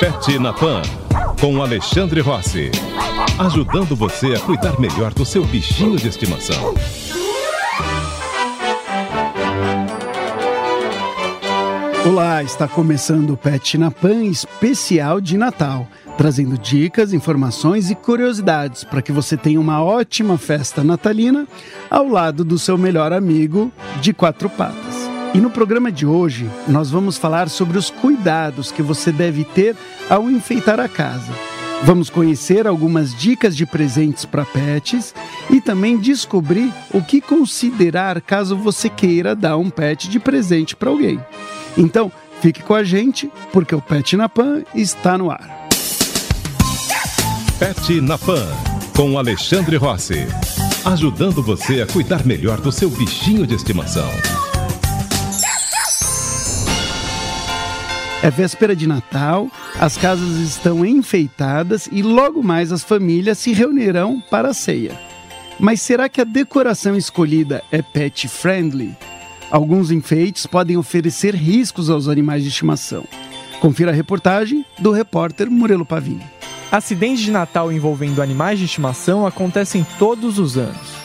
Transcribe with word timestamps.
Pet 0.00 0.38
na 0.38 0.52
Pan, 0.52 0.80
com 1.40 1.60
Alexandre 1.60 2.20
Rossi. 2.20 2.70
Ajudando 3.36 3.96
você 3.96 4.32
a 4.32 4.38
cuidar 4.38 4.78
melhor 4.78 5.12
do 5.12 5.24
seu 5.24 5.44
bichinho 5.44 5.96
de 5.96 6.06
estimação. 6.06 6.72
Olá, 12.06 12.44
está 12.44 12.68
começando 12.68 13.30
o 13.30 13.36
Pet 13.36 13.76
na 13.76 13.90
Pan 13.90 14.22
especial 14.22 15.20
de 15.20 15.36
Natal, 15.36 15.88
trazendo 16.16 16.56
dicas, 16.56 17.12
informações 17.12 17.90
e 17.90 17.96
curiosidades 17.96 18.84
para 18.84 19.02
que 19.02 19.10
você 19.10 19.36
tenha 19.36 19.60
uma 19.60 19.82
ótima 19.82 20.38
festa 20.38 20.84
natalina 20.84 21.44
ao 21.90 22.06
lado 22.06 22.44
do 22.44 22.56
seu 22.56 22.78
melhor 22.78 23.12
amigo 23.12 23.72
de 24.00 24.12
quatro 24.12 24.48
patas. 24.48 24.97
E 25.34 25.40
no 25.40 25.50
programa 25.50 25.92
de 25.92 26.06
hoje, 26.06 26.48
nós 26.66 26.90
vamos 26.90 27.16
falar 27.16 27.48
sobre 27.48 27.78
os 27.78 27.90
cuidados 27.90 28.72
que 28.72 28.82
você 28.82 29.12
deve 29.12 29.44
ter 29.44 29.76
ao 30.08 30.30
enfeitar 30.30 30.80
a 30.80 30.88
casa. 30.88 31.32
Vamos 31.84 32.10
conhecer 32.10 32.66
algumas 32.66 33.14
dicas 33.14 33.56
de 33.56 33.64
presentes 33.64 34.24
para 34.24 34.44
pets 34.44 35.14
e 35.48 35.60
também 35.60 35.96
descobrir 35.96 36.72
o 36.92 37.00
que 37.02 37.20
considerar 37.20 38.20
caso 38.20 38.56
você 38.56 38.88
queira 38.88 39.34
dar 39.34 39.56
um 39.56 39.70
pet 39.70 40.08
de 40.08 40.18
presente 40.18 40.74
para 40.74 40.90
alguém. 40.90 41.20
Então, 41.76 42.10
fique 42.40 42.62
com 42.62 42.74
a 42.74 42.82
gente, 42.82 43.30
porque 43.52 43.74
o 43.74 43.80
Pet 43.80 44.16
na 44.16 44.28
Pan 44.28 44.62
está 44.74 45.16
no 45.16 45.30
ar. 45.30 45.68
Pet 47.58 48.00
na 48.00 48.18
Pan, 48.18 48.46
com 48.96 49.16
Alexandre 49.16 49.76
Rossi. 49.76 50.26
Ajudando 50.84 51.42
você 51.42 51.82
a 51.82 51.86
cuidar 51.86 52.24
melhor 52.26 52.60
do 52.60 52.72
seu 52.72 52.90
bichinho 52.90 53.46
de 53.46 53.54
estimação. 53.54 54.08
É 58.20 58.30
véspera 58.30 58.74
de 58.74 58.86
Natal, 58.86 59.48
as 59.78 59.96
casas 59.96 60.38
estão 60.38 60.84
enfeitadas 60.84 61.88
e 61.90 62.02
logo 62.02 62.42
mais 62.42 62.72
as 62.72 62.82
famílias 62.82 63.38
se 63.38 63.52
reunirão 63.52 64.20
para 64.28 64.48
a 64.48 64.54
ceia. 64.54 64.98
Mas 65.58 65.80
será 65.80 66.08
que 66.08 66.20
a 66.20 66.24
decoração 66.24 66.96
escolhida 66.96 67.62
é 67.70 67.80
pet 67.80 68.26
friendly? 68.26 68.96
Alguns 69.52 69.92
enfeites 69.92 70.46
podem 70.46 70.76
oferecer 70.76 71.32
riscos 71.32 71.88
aos 71.88 72.08
animais 72.08 72.42
de 72.42 72.48
estimação. 72.48 73.04
Confira 73.60 73.92
a 73.92 73.94
reportagem 73.94 74.64
do 74.80 74.90
repórter 74.90 75.48
Murilo 75.48 75.86
Pavini. 75.86 76.26
Acidentes 76.72 77.20
de 77.20 77.30
Natal 77.30 77.72
envolvendo 77.72 78.20
animais 78.20 78.58
de 78.58 78.64
estimação 78.64 79.26
acontecem 79.26 79.86
todos 79.96 80.40
os 80.40 80.58
anos. 80.58 80.98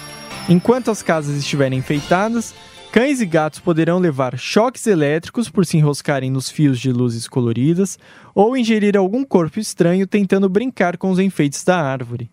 Enquanto 0.49 0.89
as 0.89 1.03
casas 1.03 1.37
estiverem 1.37 1.77
enfeitadas, 1.79 2.53
cães 2.93 3.21
e 3.21 3.25
gatos 3.25 3.59
poderão 3.59 3.97
levar 3.97 4.37
choques 4.37 4.85
elétricos 4.85 5.49
por 5.49 5.65
se 5.65 5.77
enroscarem 5.77 6.29
nos 6.29 6.51
fios 6.51 6.79
de 6.79 6.93
luzes 6.93 7.27
coloridas 7.27 7.97
ou 8.35 8.55
ingerir 8.55 8.95
algum 8.95 9.23
corpo 9.25 9.59
estranho 9.59 10.05
tentando 10.05 10.47
brincar 10.47 10.95
com 10.95 11.09
os 11.09 11.17
enfeites 11.17 11.63
da 11.63 11.75
árvore. 11.75 12.29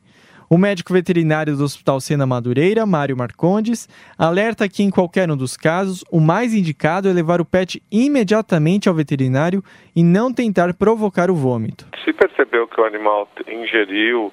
O 0.51 0.59
médico 0.59 0.93
veterinário 0.93 1.57
do 1.57 1.65
Hospital 1.65 1.99
Sena 1.99 2.27
Madureira, 2.27 2.85
Mário 2.85 3.17
Marcondes, 3.17 3.89
alerta 4.19 4.69
que 4.69 4.83
em 4.83 4.91
qualquer 4.91 5.31
um 5.31 5.37
dos 5.37 5.57
casos, 5.57 6.05
o 6.13 6.21
mais 6.21 6.53
indicado 6.53 7.09
é 7.09 7.13
levar 7.15 7.41
o 7.41 7.45
pet 7.45 7.83
imediatamente 7.91 8.87
ao 8.87 8.95
veterinário 8.95 9.65
e 9.97 10.03
não 10.05 10.31
tentar 10.31 10.75
provocar 10.75 11.31
o 11.31 11.35
vômito. 11.35 11.87
Se 12.05 12.13
percebeu 12.13 12.69
que 12.69 12.79
o 12.79 12.85
animal 12.85 13.27
ingeriu 13.49 14.31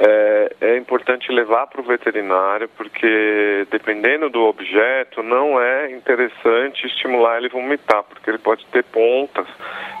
é, 0.00 0.52
é 0.60 0.76
importante 0.76 1.32
levar 1.32 1.66
para 1.66 1.80
o 1.80 1.84
veterinário, 1.84 2.68
porque 2.76 3.66
dependendo 3.68 4.30
do 4.30 4.44
objeto, 4.44 5.24
não 5.24 5.60
é 5.60 5.90
interessante 5.90 6.86
estimular 6.86 7.38
ele 7.38 7.48
vomitar, 7.48 8.04
porque 8.04 8.30
ele 8.30 8.38
pode 8.38 8.64
ter 8.66 8.84
pontas. 8.84 9.46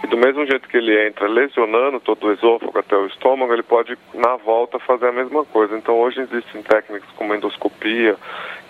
E 0.04 0.06
do 0.06 0.16
mesmo 0.16 0.46
jeito 0.46 0.68
que 0.68 0.76
ele 0.76 0.96
entra 1.04 1.26
lesionando 1.26 1.98
todo 1.98 2.28
o 2.28 2.32
esôfago 2.32 2.78
até 2.78 2.96
o 2.96 3.06
estômago, 3.06 3.52
ele 3.52 3.64
pode, 3.64 3.98
na 4.14 4.36
volta, 4.36 4.78
fazer 4.78 5.08
a 5.08 5.12
mesma 5.12 5.44
coisa. 5.44 5.76
Então, 5.76 5.98
hoje 5.98 6.20
existem 6.20 6.62
técnicas 6.62 7.10
como 7.16 7.34
endoscopia, 7.34 8.14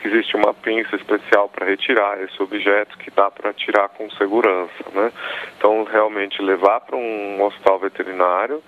que 0.00 0.08
existe 0.08 0.34
uma 0.34 0.54
pinça 0.54 0.96
especial 0.96 1.50
para 1.50 1.66
retirar 1.66 2.22
esse 2.22 2.42
objeto 2.42 2.96
que 2.96 3.10
dá 3.10 3.30
para 3.30 3.52
tirar 3.52 3.90
com 3.90 4.08
segurança. 4.12 4.84
Né? 4.94 5.12
Então, 5.58 5.84
realmente, 5.84 6.40
levar 6.40 6.80
para 6.80 6.96
um 6.96 7.42
hospital 7.42 7.78
veterinário 7.80 8.62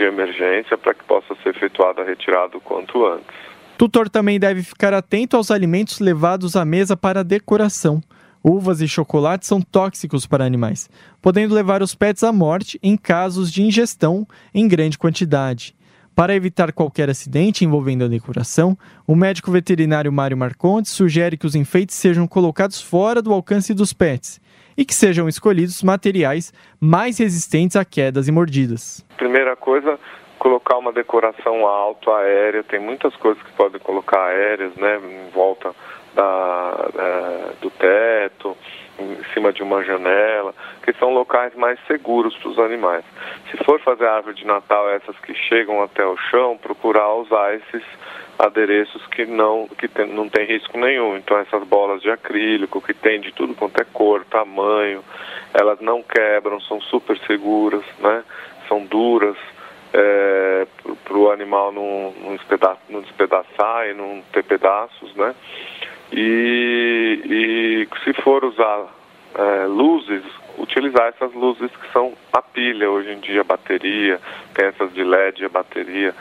de 0.00 0.06
emergência 0.06 0.78
para 0.78 0.94
que 0.94 1.04
possa 1.04 1.34
ser 1.42 1.50
efetuada 1.50 2.00
a 2.00 2.04
retirada 2.04 2.56
o 2.56 2.60
quanto 2.60 3.04
antes. 3.06 3.26
Tutor 3.76 4.08
também 4.08 4.40
deve 4.40 4.62
ficar 4.62 4.94
atento 4.94 5.36
aos 5.36 5.50
alimentos 5.50 6.00
levados 6.00 6.56
à 6.56 6.64
mesa 6.64 6.96
para 6.96 7.22
decoração. 7.22 8.00
Uvas 8.42 8.80
e 8.80 8.88
chocolates 8.88 9.46
são 9.46 9.60
tóxicos 9.60 10.26
para 10.26 10.44
animais, 10.44 10.88
podendo 11.20 11.54
levar 11.54 11.82
os 11.82 11.94
pets 11.94 12.24
à 12.24 12.32
morte 12.32 12.78
em 12.82 12.96
casos 12.96 13.52
de 13.52 13.62
ingestão 13.62 14.26
em 14.54 14.66
grande 14.66 14.96
quantidade. 14.96 15.74
Para 16.14 16.34
evitar 16.34 16.72
qualquer 16.72 17.10
acidente 17.10 17.64
envolvendo 17.64 18.04
a 18.04 18.08
decoração, 18.08 18.76
o 19.06 19.14
médico 19.14 19.50
veterinário 19.50 20.12
Mário 20.12 20.36
Marcondes 20.36 20.90
sugere 20.90 21.36
que 21.36 21.46
os 21.46 21.54
enfeites 21.54 21.96
sejam 21.96 22.26
colocados 22.26 22.80
fora 22.80 23.20
do 23.20 23.32
alcance 23.32 23.74
dos 23.74 23.92
pets 23.92 24.40
e 24.80 24.84
que 24.86 24.94
sejam 24.94 25.28
escolhidos 25.28 25.82
materiais 25.82 26.54
mais 26.80 27.18
resistentes 27.18 27.76
a 27.76 27.84
quedas 27.84 28.28
e 28.28 28.32
mordidas. 28.32 29.04
Primeira 29.18 29.54
coisa, 29.54 30.00
colocar 30.38 30.78
uma 30.78 30.90
decoração 30.90 31.66
alto, 31.66 32.10
aérea, 32.10 32.62
tem 32.62 32.80
muitas 32.80 33.14
coisas 33.16 33.42
que 33.42 33.52
podem 33.52 33.78
colocar 33.78 34.28
aéreas, 34.28 34.74
né, 34.76 34.98
em 35.04 35.30
volta 35.32 35.74
da, 36.14 36.88
da, 36.94 37.52
do 37.60 37.68
teto, 37.72 38.56
em 38.98 39.22
cima 39.34 39.52
de 39.52 39.62
uma 39.62 39.84
janela, 39.84 40.54
que 40.82 40.94
são 40.94 41.12
locais 41.12 41.54
mais 41.54 41.78
seguros 41.86 42.34
para 42.38 42.48
os 42.48 42.58
animais. 42.58 43.04
Se 43.50 43.62
for 43.64 43.78
fazer 43.80 44.06
árvore 44.06 44.36
de 44.36 44.46
Natal, 44.46 44.88
essas 44.88 45.18
que 45.18 45.34
chegam 45.34 45.82
até 45.82 46.06
o 46.06 46.16
chão, 46.16 46.56
procurar 46.56 47.14
usar 47.16 47.54
esses 47.54 47.84
adereços 48.40 49.06
que 49.08 49.26
não 49.26 49.68
que 49.68 49.86
tem, 49.86 50.06
não 50.06 50.28
tem 50.28 50.46
risco 50.46 50.78
nenhum. 50.78 51.16
Então 51.16 51.38
essas 51.38 51.62
bolas 51.64 52.00
de 52.02 52.10
acrílico 52.10 52.80
que 52.80 52.94
tem 52.94 53.20
de 53.20 53.32
tudo 53.32 53.54
quanto 53.54 53.80
é 53.80 53.84
cor, 53.84 54.24
tamanho, 54.24 55.04
elas 55.52 55.80
não 55.80 56.02
quebram, 56.02 56.60
são 56.60 56.80
super 56.80 57.18
seguras, 57.26 57.84
né? 57.98 58.24
São 58.68 58.84
duras 58.84 59.36
é, 59.92 60.66
para 61.04 61.16
o 61.16 61.30
animal 61.30 61.72
não, 61.72 62.14
não, 62.22 62.38
não 62.88 63.00
despedaçar 63.02 63.88
e 63.88 63.94
não 63.94 64.22
ter 64.32 64.44
pedaços, 64.44 65.14
né? 65.14 65.34
E, 66.12 67.20
e 67.24 67.88
se 68.04 68.12
for 68.22 68.44
usar 68.44 68.86
é, 69.34 69.66
luzes, 69.66 70.24
utilizar 70.58 71.08
essas 71.08 71.32
luzes 71.34 71.70
que 71.70 71.92
são 71.92 72.12
a 72.32 72.42
pilha 72.42 72.90
hoje 72.90 73.12
em 73.12 73.20
dia, 73.20 73.42
a 73.42 73.44
bateria, 73.44 74.20
tem 74.54 74.66
essas 74.66 74.92
de 74.92 75.04
LED, 75.04 75.44
a 75.44 75.48
bateria, 75.48 76.14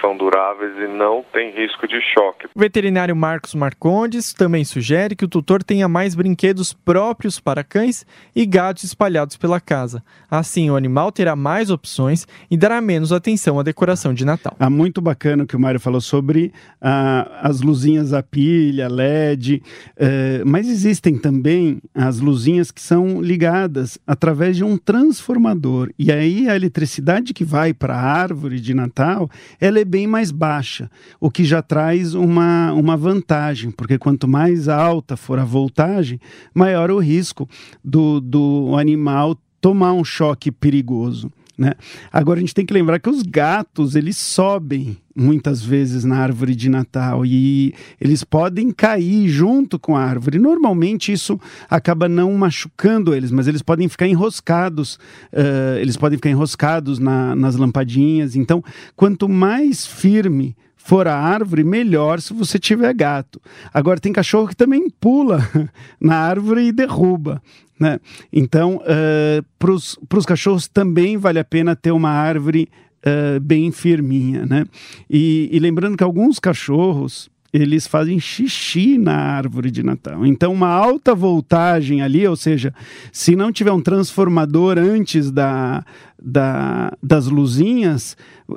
são 0.00 0.16
duráveis 0.16 0.72
e 0.76 0.86
não 0.88 1.24
tem 1.32 1.50
risco 1.52 1.86
de 1.86 2.00
choque. 2.14 2.46
O 2.54 2.60
veterinário 2.60 3.14
Marcos 3.14 3.54
Marcondes 3.54 4.32
também 4.32 4.64
sugere 4.64 5.16
que 5.16 5.24
o 5.24 5.28
tutor 5.28 5.62
tenha 5.62 5.88
mais 5.88 6.14
brinquedos 6.14 6.72
próprios 6.72 7.40
para 7.40 7.64
cães 7.64 8.06
e 8.34 8.44
gatos 8.46 8.84
espalhados 8.84 9.36
pela 9.36 9.60
casa. 9.60 10.02
Assim, 10.30 10.70
o 10.70 10.76
animal 10.76 11.10
terá 11.12 11.34
mais 11.34 11.70
opções 11.70 12.26
e 12.50 12.56
dará 12.56 12.80
menos 12.80 13.12
atenção 13.12 13.58
à 13.58 13.62
decoração 13.62 14.12
de 14.12 14.24
Natal. 14.24 14.56
Ah, 14.58 14.70
muito 14.70 15.00
bacana 15.00 15.44
o 15.44 15.46
que 15.46 15.56
o 15.56 15.60
Mário 15.60 15.80
falou 15.80 16.00
sobre 16.00 16.52
ah, 16.80 17.40
as 17.42 17.60
luzinhas 17.60 18.12
a 18.12 18.22
pilha, 18.22 18.88
LED, 18.88 19.62
eh, 19.96 20.42
mas 20.44 20.68
existem 20.68 21.18
também 21.18 21.80
as 21.94 22.20
luzinhas 22.20 22.70
que 22.70 22.80
são 22.80 23.20
ligadas 23.20 23.98
através 24.06 24.56
de 24.56 24.64
um 24.64 24.76
transformador. 24.76 25.90
E 25.98 26.12
aí 26.12 26.48
a 26.48 26.56
eletricidade 26.56 27.32
que 27.32 27.44
vai 27.44 27.72
para 27.72 27.94
a 27.94 28.00
árvore 28.00 28.60
de 28.60 28.74
Natal, 28.74 29.30
ela 29.60 29.77
é 29.78 29.84
bem 29.84 30.06
mais 30.06 30.30
baixa, 30.30 30.90
o 31.20 31.30
que 31.30 31.44
já 31.44 31.62
traz 31.62 32.14
uma, 32.14 32.72
uma 32.72 32.96
vantagem, 32.96 33.70
porque 33.70 33.98
quanto 33.98 34.28
mais 34.28 34.68
alta 34.68 35.16
for 35.16 35.38
a 35.38 35.44
voltagem, 35.44 36.20
maior 36.54 36.90
o 36.90 36.98
risco 36.98 37.48
do, 37.84 38.20
do 38.20 38.76
animal 38.76 39.36
tomar 39.60 39.92
um 39.92 40.04
choque 40.04 40.50
perigoso. 40.50 41.30
Né? 41.58 41.72
Agora 42.12 42.38
a 42.38 42.40
gente 42.40 42.54
tem 42.54 42.64
que 42.64 42.72
lembrar 42.72 43.00
que 43.00 43.10
os 43.10 43.20
gatos 43.22 43.96
eles 43.96 44.16
sobem 44.16 44.96
muitas 45.14 45.60
vezes 45.60 46.04
na 46.04 46.16
árvore 46.16 46.54
de 46.54 46.68
Natal 46.68 47.26
e 47.26 47.74
eles 48.00 48.22
podem 48.22 48.70
cair 48.70 49.28
junto 49.28 49.76
com 49.76 49.96
a 49.96 50.04
árvore. 50.04 50.38
Normalmente 50.38 51.10
isso 51.10 51.40
acaba 51.68 52.08
não 52.08 52.32
machucando 52.34 53.12
eles, 53.12 53.32
mas 53.32 53.48
eles 53.48 53.60
podem 53.60 53.88
ficar 53.88 54.06
enroscados, 54.06 55.00
uh, 55.32 55.78
eles 55.80 55.96
podem 55.96 56.16
ficar 56.16 56.30
enroscados 56.30 57.00
na, 57.00 57.34
nas 57.34 57.56
lampadinhas. 57.56 58.36
Então, 58.36 58.62
quanto 58.94 59.28
mais 59.28 59.84
firme 59.84 60.56
for 60.88 61.06
a 61.06 61.14
árvore, 61.14 61.62
melhor 61.62 62.18
se 62.18 62.32
você 62.32 62.58
tiver 62.58 62.94
gato. 62.94 63.38
Agora 63.74 64.00
tem 64.00 64.10
cachorro 64.10 64.48
que 64.48 64.56
também 64.56 64.88
pula 64.88 65.46
na 66.00 66.16
árvore 66.16 66.62
e 66.62 66.72
derruba. 66.72 67.42
Né? 67.78 68.00
Então, 68.32 68.76
uh, 68.76 69.44
para 69.58 69.70
os 69.70 70.26
cachorros 70.26 70.66
também 70.66 71.18
vale 71.18 71.38
a 71.38 71.44
pena 71.44 71.76
ter 71.76 71.92
uma 71.92 72.08
árvore 72.08 72.70
uh, 73.04 73.38
bem 73.38 73.70
firminha. 73.70 74.46
Né? 74.46 74.64
E, 75.10 75.50
e 75.52 75.58
lembrando 75.58 75.94
que 75.94 76.02
alguns 76.02 76.38
cachorros 76.38 77.28
eles 77.52 77.86
fazem 77.86 78.20
xixi 78.20 78.98
na 78.98 79.14
árvore 79.14 79.70
de 79.70 79.82
Natal. 79.82 80.26
Então, 80.26 80.52
uma 80.52 80.68
alta 80.68 81.14
voltagem 81.14 82.02
ali, 82.02 82.26
ou 82.26 82.36
seja, 82.36 82.74
se 83.12 83.34
não 83.34 83.50
tiver 83.50 83.72
um 83.72 83.80
transformador 83.80 84.78
antes 84.78 85.30
da, 85.30 85.84
da, 86.22 86.92
das 87.02 87.26
luzinhas, 87.26 88.16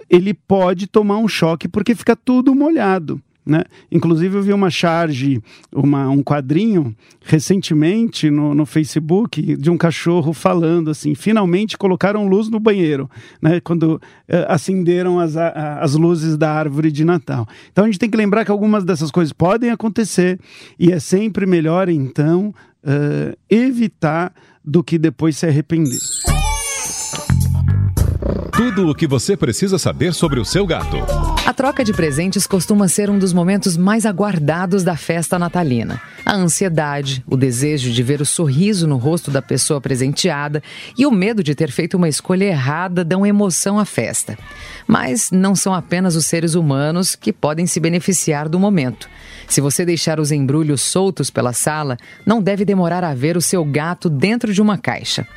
ele 0.10 0.34
pode 0.34 0.88
tomar 0.88 1.18
um 1.18 1.28
choque 1.28 1.68
porque 1.68 1.96
fica 1.96 2.16
tudo 2.16 2.54
molhado. 2.54 3.22
Né? 3.52 3.64
Inclusive, 3.92 4.38
eu 4.38 4.42
vi 4.42 4.54
uma 4.54 4.70
charge, 4.70 5.44
uma, 5.76 6.08
um 6.08 6.24
quadrinho, 6.24 6.96
recentemente 7.22 8.30
no, 8.30 8.56
no 8.56 8.66
Facebook, 8.66 9.58
de 9.58 9.70
um 9.70 9.78
cachorro 9.78 10.32
falando 10.32 10.90
assim: 10.90 11.14
finalmente 11.14 11.78
colocaram 11.78 12.30
luz 12.30 12.48
no 12.48 12.62
banheiro, 12.62 13.12
né? 13.42 13.60
quando 13.60 13.96
uh, 13.96 14.00
acenderam 14.48 15.20
as, 15.20 15.36
a, 15.36 15.80
as 15.82 15.96
luzes 15.96 16.38
da 16.38 16.50
árvore 16.50 16.94
de 16.94 17.04
Natal. 17.04 17.46
Então, 17.74 17.84
a 17.84 17.88
gente 17.88 18.00
tem 18.00 18.10
que 18.10 18.16
lembrar 18.16 18.46
que 18.46 18.52
algumas 18.52 18.86
dessas 18.86 19.12
coisas 19.12 19.34
podem 19.34 19.70
acontecer 19.70 20.40
e 20.80 20.90
é 20.94 21.00
sempre 21.00 21.46
melhor, 21.46 21.90
então, 21.90 22.56
uh, 22.86 23.38
evitar 23.50 24.34
do 24.64 24.82
que 24.82 24.98
depois 24.98 25.36
se 25.36 25.46
arrepender. 25.46 26.00
Tudo 28.54 28.88
o 28.88 28.96
que 28.96 29.08
você 29.08 29.36
precisa 29.36 29.78
saber 29.78 30.14
sobre 30.14 30.40
o 30.40 30.46
seu 30.46 30.66
gato. 30.66 30.96
A 31.52 31.54
troca 31.54 31.84
de 31.84 31.92
presentes 31.92 32.48
costuma 32.48 32.88
ser 32.88 33.10
um 33.10 33.20
dos 33.20 33.34
momentos 33.34 33.76
mais 33.76 34.06
aguardados 34.06 34.86
da 34.86 34.96
festa 34.96 35.38
natalina. 35.38 36.02
A 36.26 36.34
ansiedade, 36.34 37.22
o 37.28 37.36
desejo 37.36 37.92
de 37.92 38.02
ver 38.02 38.22
o 38.22 38.26
sorriso 38.26 38.88
no 38.88 38.96
rosto 38.96 39.30
da 39.30 39.42
pessoa 39.42 39.82
presenteada 39.82 40.64
e 40.98 41.06
o 41.06 41.12
medo 41.12 41.44
de 41.44 41.54
ter 41.54 41.70
feito 41.70 41.98
uma 41.98 42.08
escolha 42.08 42.46
errada 42.46 43.04
dão 43.04 43.26
emoção 43.26 43.78
à 43.78 43.84
festa. 43.84 44.38
Mas 44.88 45.30
não 45.30 45.54
são 45.54 45.74
apenas 45.74 46.16
os 46.16 46.26
seres 46.26 46.56
humanos 46.56 47.18
que 47.18 47.34
podem 47.34 47.68
se 47.68 47.82
beneficiar 47.82 48.48
do 48.48 48.58
momento. 48.58 49.10
Se 49.46 49.60
você 49.60 49.84
deixar 49.84 50.22
os 50.22 50.32
embrulhos 50.32 50.82
soltos 50.82 51.30
pela 51.30 51.52
sala, 51.52 51.98
não 52.26 52.42
deve 52.42 52.64
demorar 52.64 53.04
a 53.04 53.14
ver 53.14 53.36
o 53.36 53.42
seu 53.42 53.66
gato 53.66 54.10
dentro 54.10 54.54
de 54.54 54.62
uma 54.62 54.78
caixa. 54.78 55.28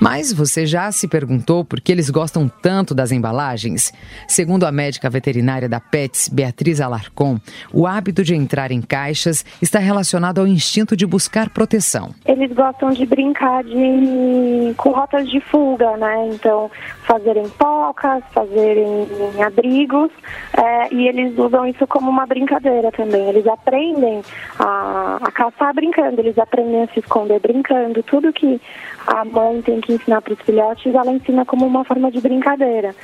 Mas 0.00 0.32
você 0.32 0.66
já 0.66 0.90
se 0.90 1.06
perguntou 1.06 1.64
por 1.64 1.80
que 1.80 1.92
eles 1.92 2.10
gostam 2.10 2.50
tanto 2.60 2.92
das 2.92 3.12
embalagens? 3.12 3.92
Segundo 4.26 4.64
a 4.64 4.72
médica 4.72 5.08
veterinária 5.08 5.59
da 5.68 5.80
Pets, 5.80 6.28
Beatriz 6.28 6.80
Alarcon, 6.80 7.38
o 7.72 7.86
hábito 7.86 8.22
de 8.22 8.34
entrar 8.34 8.70
em 8.70 8.80
caixas 8.80 9.44
está 9.60 9.78
relacionado 9.78 10.38
ao 10.38 10.46
instinto 10.46 10.96
de 10.96 11.06
buscar 11.06 11.50
proteção. 11.50 12.14
Eles 12.24 12.52
gostam 12.52 12.90
de 12.90 13.06
brincar 13.06 13.64
de... 13.64 14.74
com 14.76 14.90
rotas 14.90 15.28
de 15.28 15.40
fuga, 15.40 15.96
né? 15.96 16.28
Então, 16.32 16.70
fazerem 17.04 17.48
pocas, 17.50 18.22
fazerem 18.32 19.06
abrigos, 19.44 20.10
é, 20.56 20.94
e 20.94 21.08
eles 21.08 21.36
usam 21.38 21.66
isso 21.66 21.86
como 21.86 22.10
uma 22.10 22.26
brincadeira 22.26 22.90
também. 22.92 23.28
Eles 23.28 23.46
aprendem 23.46 24.22
a, 24.58 25.18
a 25.22 25.30
caçar 25.30 25.74
brincando, 25.74 26.20
eles 26.20 26.38
aprendem 26.38 26.82
a 26.82 26.86
se 26.88 27.00
esconder 27.00 27.40
brincando. 27.40 28.02
Tudo 28.02 28.32
que 28.32 28.60
a 29.06 29.24
mãe 29.24 29.62
tem 29.62 29.80
que 29.80 29.92
ensinar 29.92 30.20
para 30.22 30.34
os 30.34 30.40
filhotes, 30.40 30.94
ela 30.94 31.10
ensina 31.10 31.44
como 31.44 31.66
uma 31.66 31.84
forma 31.84 32.10
de 32.10 32.20
brincadeira. 32.20 32.94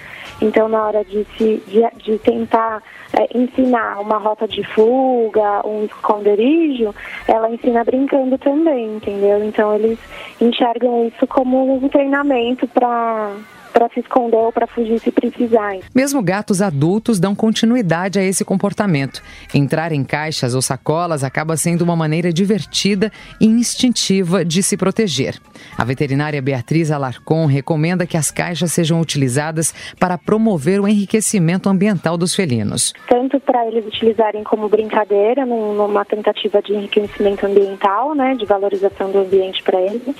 Então, 0.40 0.68
na 0.68 0.84
hora 0.84 1.04
de, 1.04 1.24
se, 1.36 1.62
de, 1.66 1.82
de 2.02 2.18
tentar 2.18 2.82
é, 3.12 3.36
ensinar 3.36 4.00
uma 4.00 4.18
rota 4.18 4.46
de 4.46 4.62
fuga, 4.62 5.66
um 5.66 5.84
esconderijo, 5.84 6.94
ela 7.26 7.50
ensina 7.50 7.82
brincando 7.84 8.36
também, 8.38 8.96
entendeu? 8.96 9.42
Então, 9.42 9.74
eles 9.74 9.98
enxergam 10.40 11.06
isso 11.06 11.26
como 11.26 11.76
um 11.76 11.88
treinamento 11.88 12.66
para 12.68 13.32
para 13.76 13.90
se 13.90 14.00
esconder 14.00 14.38
ou 14.38 14.50
para 14.50 14.66
fugir 14.66 14.98
se 15.00 15.12
precisar. 15.12 15.76
Mesmo 15.94 16.22
gatos 16.22 16.62
adultos 16.62 17.20
dão 17.20 17.34
continuidade 17.34 18.18
a 18.18 18.22
esse 18.22 18.42
comportamento. 18.42 19.22
Entrar 19.52 19.92
em 19.92 20.02
caixas 20.02 20.54
ou 20.54 20.62
sacolas 20.62 21.22
acaba 21.22 21.58
sendo 21.58 21.82
uma 21.82 21.94
maneira 21.94 22.32
divertida 22.32 23.12
e 23.38 23.44
instintiva 23.44 24.42
de 24.42 24.62
se 24.62 24.78
proteger. 24.78 25.36
A 25.76 25.84
veterinária 25.84 26.40
Beatriz 26.40 26.90
Alarcon 26.90 27.44
recomenda 27.44 28.06
que 28.06 28.16
as 28.16 28.30
caixas 28.30 28.72
sejam 28.72 28.98
utilizadas 28.98 29.74
para 30.00 30.16
promover 30.16 30.80
o 30.80 30.88
enriquecimento 30.88 31.68
ambiental 31.68 32.16
dos 32.16 32.34
felinos. 32.34 32.94
Tanto 33.06 33.38
para 33.40 33.66
eles 33.66 33.84
utilizarem 33.84 34.42
como 34.42 34.70
brincadeira, 34.70 35.44
numa 35.44 36.04
tentativa 36.06 36.62
de 36.62 36.72
enriquecimento 36.72 37.44
ambiental, 37.44 38.14
né, 38.14 38.34
de 38.36 38.46
valorização 38.46 39.10
do 39.10 39.18
ambiente 39.18 39.62
para 39.62 39.78
eles, 39.82 40.16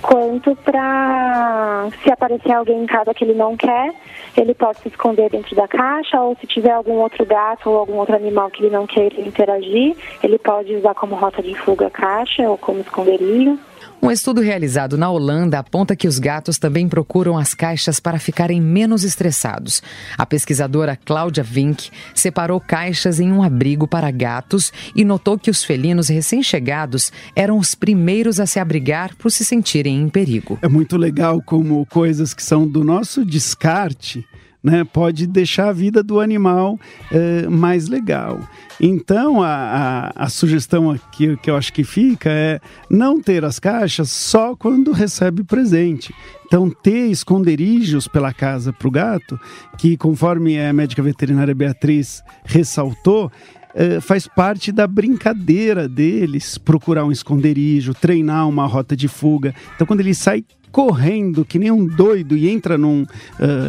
quanto 0.00 0.56
para 0.56 1.88
se 2.02 2.10
aparecer 2.10 2.52
alguém 2.52 2.85
casa 2.86 3.12
que 3.12 3.24
ele 3.24 3.34
não 3.34 3.56
quer, 3.56 3.92
ele 4.36 4.54
pode 4.54 4.78
se 4.78 4.88
esconder 4.88 5.30
dentro 5.30 5.54
da 5.54 5.66
caixa, 5.68 6.20
ou 6.20 6.36
se 6.36 6.46
tiver 6.46 6.72
algum 6.72 6.94
outro 6.94 7.24
gato 7.24 7.70
ou 7.70 7.78
algum 7.78 7.94
outro 7.94 8.14
animal 8.14 8.50
que 8.50 8.62
ele 8.62 8.74
não 8.74 8.86
queira 8.86 9.20
interagir, 9.20 9.96
ele 10.22 10.38
pode 10.38 10.74
usar 10.74 10.94
como 10.94 11.14
rota 11.14 11.42
de 11.42 11.54
fuga 11.54 11.86
a 11.86 11.90
caixa 11.90 12.48
ou 12.48 12.56
como 12.56 12.80
esconderijo. 12.80 13.58
Um 14.02 14.10
estudo 14.10 14.40
realizado 14.40 14.96
na 14.96 15.10
Holanda 15.10 15.58
aponta 15.58 15.96
que 15.96 16.06
os 16.06 16.18
gatos 16.18 16.58
também 16.58 16.88
procuram 16.88 17.36
as 17.36 17.54
caixas 17.54 17.98
para 17.98 18.18
ficarem 18.18 18.60
menos 18.60 19.02
estressados. 19.02 19.82
A 20.16 20.24
pesquisadora 20.24 20.96
Cláudia 20.96 21.42
Vink 21.42 21.90
separou 22.14 22.60
caixas 22.60 23.18
em 23.18 23.32
um 23.32 23.42
abrigo 23.42 23.88
para 23.88 24.10
gatos 24.10 24.72
e 24.94 25.04
notou 25.04 25.38
que 25.38 25.50
os 25.50 25.64
felinos 25.64 26.08
recém-chegados 26.08 27.10
eram 27.34 27.58
os 27.58 27.74
primeiros 27.74 28.38
a 28.38 28.46
se 28.46 28.60
abrigar 28.60 29.14
por 29.16 29.30
se 29.32 29.44
sentirem 29.44 30.00
em 30.00 30.08
perigo. 30.08 30.58
É 30.62 30.68
muito 30.68 30.96
legal 30.96 31.42
como 31.42 31.84
coisas 31.86 32.32
que 32.32 32.42
são 32.42 32.68
do 32.68 32.84
nosso 32.84 33.24
descarte 33.24 34.24
né, 34.66 34.82
pode 34.82 35.28
deixar 35.28 35.68
a 35.68 35.72
vida 35.72 36.02
do 36.02 36.18
animal 36.18 36.76
é, 37.12 37.46
mais 37.48 37.86
legal. 37.86 38.40
Então, 38.80 39.40
a, 39.40 39.46
a, 40.16 40.24
a, 40.24 40.28
sugestão 40.28 40.90
aqui 40.90 41.36
que 41.36 41.48
eu 41.48 41.56
acho 41.56 41.72
que 41.72 41.84
fica 41.84 42.28
é 42.28 42.60
não 42.90 43.22
ter 43.22 43.44
as 43.44 43.60
caixas 43.60 44.10
só 44.10 44.56
quando 44.56 44.90
recebe 44.90 45.44
presente. 45.44 46.12
Então, 46.44 46.68
ter 46.68 47.06
esconderijos 47.06 48.08
pela 48.08 48.32
casa 48.32 48.72
para 48.72 48.88
o 48.88 48.90
gato, 48.90 49.38
que 49.78 49.96
conforme 49.96 50.60
a 50.60 50.72
médica 50.72 51.00
veterinária 51.00 51.54
Beatriz 51.54 52.20
ressaltou, 52.44 53.30
é, 53.72 54.00
faz 54.00 54.26
parte 54.26 54.72
da 54.72 54.88
brincadeira 54.88 55.88
deles 55.88 56.58
procurar 56.58 57.04
um 57.04 57.12
esconderijo, 57.12 57.94
treinar 57.94 58.48
uma 58.48 58.66
rota 58.66 58.96
de 58.96 59.06
fuga. 59.06 59.54
Então, 59.76 59.86
quando 59.86 60.00
ele 60.00 60.14
sai 60.14 60.44
correndo 60.76 61.42
que 61.42 61.58
nem 61.58 61.70
um 61.70 61.86
doido 61.86 62.36
e 62.36 62.50
entra 62.50 62.76
num 62.76 63.04
uh, 63.04 63.06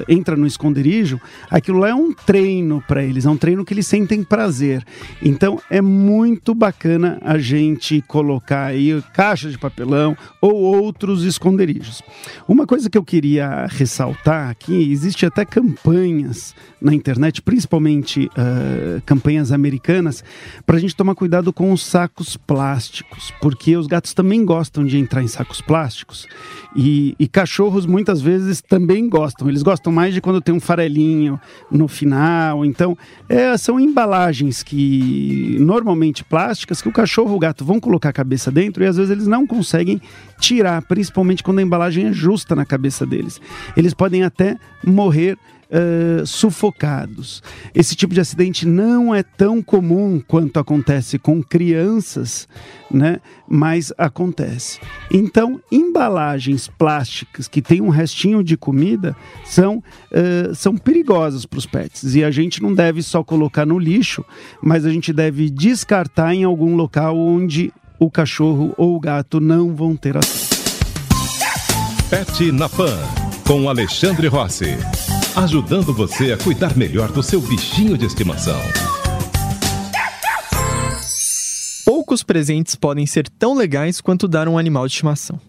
entra 0.09 0.35
no 0.35 0.45
esconderijo, 0.45 1.21
aquilo 1.49 1.79
lá 1.79 1.87
é 1.87 1.95
um 1.95 2.11
treino 2.11 2.83
para 2.85 3.01
eles, 3.01 3.25
é 3.25 3.29
um 3.29 3.37
treino 3.37 3.63
que 3.63 3.73
eles 3.73 3.87
sentem 3.87 4.25
prazer. 4.25 4.83
Então 5.21 5.57
é 5.69 5.81
muito 5.81 6.53
bacana 6.53 7.17
a 7.21 7.37
gente 7.37 8.03
colocar 8.09 8.65
aí 8.65 9.01
caixa 9.13 9.49
de 9.49 9.57
papelão 9.57 10.17
ou 10.41 10.53
outros 10.53 11.23
esconderijos. 11.23 12.03
Uma 12.45 12.67
coisa 12.67 12.89
que 12.89 12.97
eu 12.97 13.03
queria 13.05 13.67
ressaltar 13.67 14.49
aqui, 14.49 14.91
existe 14.91 15.25
até 15.25 15.45
campanhas 15.45 16.53
na 16.81 16.93
internet, 16.93 17.41
principalmente 17.41 18.25
uh, 18.25 19.01
campanhas 19.05 19.53
americanas, 19.53 20.25
para 20.65 20.75
a 20.75 20.79
gente 20.79 20.93
tomar 20.93 21.15
cuidado 21.15 21.53
com 21.53 21.71
os 21.71 21.85
sacos 21.85 22.35
plásticos, 22.35 23.33
porque 23.41 23.77
os 23.77 23.87
gatos 23.87 24.13
também 24.13 24.43
gostam 24.43 24.83
de 24.85 24.97
entrar 24.97 25.23
em 25.23 25.27
sacos 25.27 25.61
plásticos 25.61 26.27
e 26.75 26.96
e, 27.19 27.27
cachorros 27.27 27.85
muitas 27.85 28.21
vezes 28.21 28.61
também 28.61 29.07
gostam. 29.09 29.47
Eles 29.49 29.63
gostam 29.63 29.91
mais 29.91 30.13
de 30.13 30.21
quando 30.21 30.41
tem 30.41 30.53
um 30.53 30.59
farelinho 30.59 31.39
no 31.71 31.87
final. 31.87 32.65
Então, 32.65 32.97
é, 33.27 33.55
são 33.57 33.79
embalagens 33.79 34.63
que 34.63 35.57
normalmente 35.59 36.23
plásticas 36.23 36.81
que 36.81 36.89
o 36.89 36.91
cachorro 36.91 37.31
ou 37.31 37.37
o 37.37 37.39
gato 37.39 37.63
vão 37.63 37.79
colocar 37.79 38.09
a 38.09 38.13
cabeça 38.13 38.51
dentro 38.51 38.83
e 38.83 38.87
às 38.87 38.97
vezes 38.97 39.11
eles 39.11 39.27
não 39.27 39.45
conseguem 39.45 40.01
tirar, 40.39 40.81
principalmente 40.83 41.43
quando 41.43 41.59
a 41.59 41.63
embalagem 41.63 42.07
é 42.07 42.13
justa 42.13 42.55
na 42.55 42.65
cabeça 42.65 43.05
deles. 43.05 43.39
Eles 43.75 43.93
podem 43.93 44.23
até 44.23 44.57
morrer 44.85 45.37
uh, 45.71 46.25
sufocados. 46.25 47.41
Esse 47.73 47.95
tipo 47.95 48.13
de 48.13 48.19
acidente 48.19 48.67
não 48.67 49.13
é 49.13 49.23
tão 49.23 49.61
comum 49.61 50.21
quanto 50.25 50.59
acontece 50.59 51.17
com 51.17 51.41
crianças, 51.43 52.47
né? 52.91 53.19
Mas 53.47 53.93
acontece. 53.97 54.79
Então, 55.11 55.59
embalagens 55.71 56.67
plásticas 56.67 57.47
que 57.47 57.61
têm 57.61 57.81
um 57.81 57.89
restinho 57.89 58.43
de 58.43 58.57
comida 58.57 59.15
são, 59.45 59.77
uh, 59.77 60.53
são 60.55 60.77
perigosas 60.77 61.45
para 61.45 61.59
os 61.59 61.65
pets. 61.65 62.15
E 62.15 62.23
a 62.23 62.31
gente 62.31 62.61
não 62.61 62.73
deve 62.73 63.01
só 63.01 63.23
colocar 63.23 63.65
no 63.65 63.79
lixo, 63.79 64.23
mas 64.61 64.85
a 64.85 64.89
gente 64.89 65.13
deve 65.13 65.49
descartar 65.49 66.33
em 66.33 66.43
algum 66.43 66.75
local 66.75 67.17
onde 67.17 67.71
o 67.99 68.11
cachorro 68.11 68.73
ou 68.77 68.95
o 68.95 68.99
gato 68.99 69.39
não 69.39 69.75
vão 69.75 69.95
ter 69.95 70.17
acesso. 70.17 70.47
Pet 72.09 72.51
na 72.51 72.69
Pan, 72.69 72.97
com 73.45 73.67
Alexandre 73.67 74.27
Rossi 74.27 74.77
ajudando 75.37 75.93
você 75.93 76.33
a 76.33 76.37
cuidar 76.37 76.75
melhor 76.75 77.11
do 77.11 77.21
seu 77.21 77.39
bichinho 77.39 77.95
de 77.95 78.07
estimação. 78.07 78.59
Poucos 81.85 82.23
presentes 82.23 82.73
podem 82.73 83.05
ser 83.05 83.29
tão 83.29 83.53
legais 83.53 84.01
quanto 84.01 84.27
dar 84.27 84.47
um 84.47 84.57
animal 84.57 84.87
de 84.87 84.93
estimação. 84.93 85.39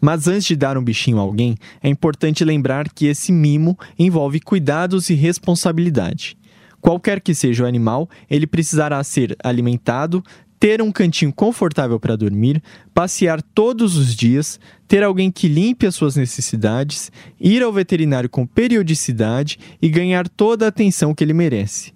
Mas 0.00 0.28
antes 0.28 0.44
de 0.44 0.54
dar 0.54 0.78
um 0.78 0.84
bichinho 0.84 1.18
a 1.18 1.22
alguém, 1.22 1.56
é 1.82 1.88
importante 1.88 2.44
lembrar 2.44 2.88
que 2.88 3.06
esse 3.06 3.32
mimo 3.32 3.76
envolve 3.98 4.38
cuidados 4.38 5.10
e 5.10 5.14
responsabilidade. 5.14 6.36
Qualquer 6.80 7.20
que 7.20 7.34
seja 7.34 7.64
o 7.64 7.66
animal, 7.66 8.08
ele 8.30 8.46
precisará 8.46 9.02
ser 9.02 9.36
alimentado, 9.42 10.22
ter 10.62 10.80
um 10.80 10.92
cantinho 10.92 11.32
confortável 11.32 11.98
para 11.98 12.14
dormir, 12.14 12.62
passear 12.94 13.42
todos 13.42 13.96
os 13.96 14.14
dias, 14.14 14.60
ter 14.86 15.02
alguém 15.02 15.28
que 15.28 15.48
limpe 15.48 15.88
as 15.88 15.96
suas 15.96 16.14
necessidades, 16.14 17.10
ir 17.40 17.64
ao 17.64 17.72
veterinário 17.72 18.30
com 18.30 18.46
periodicidade 18.46 19.58
e 19.82 19.88
ganhar 19.88 20.28
toda 20.28 20.64
a 20.64 20.68
atenção 20.68 21.12
que 21.12 21.24
ele 21.24 21.32
merece. 21.32 21.92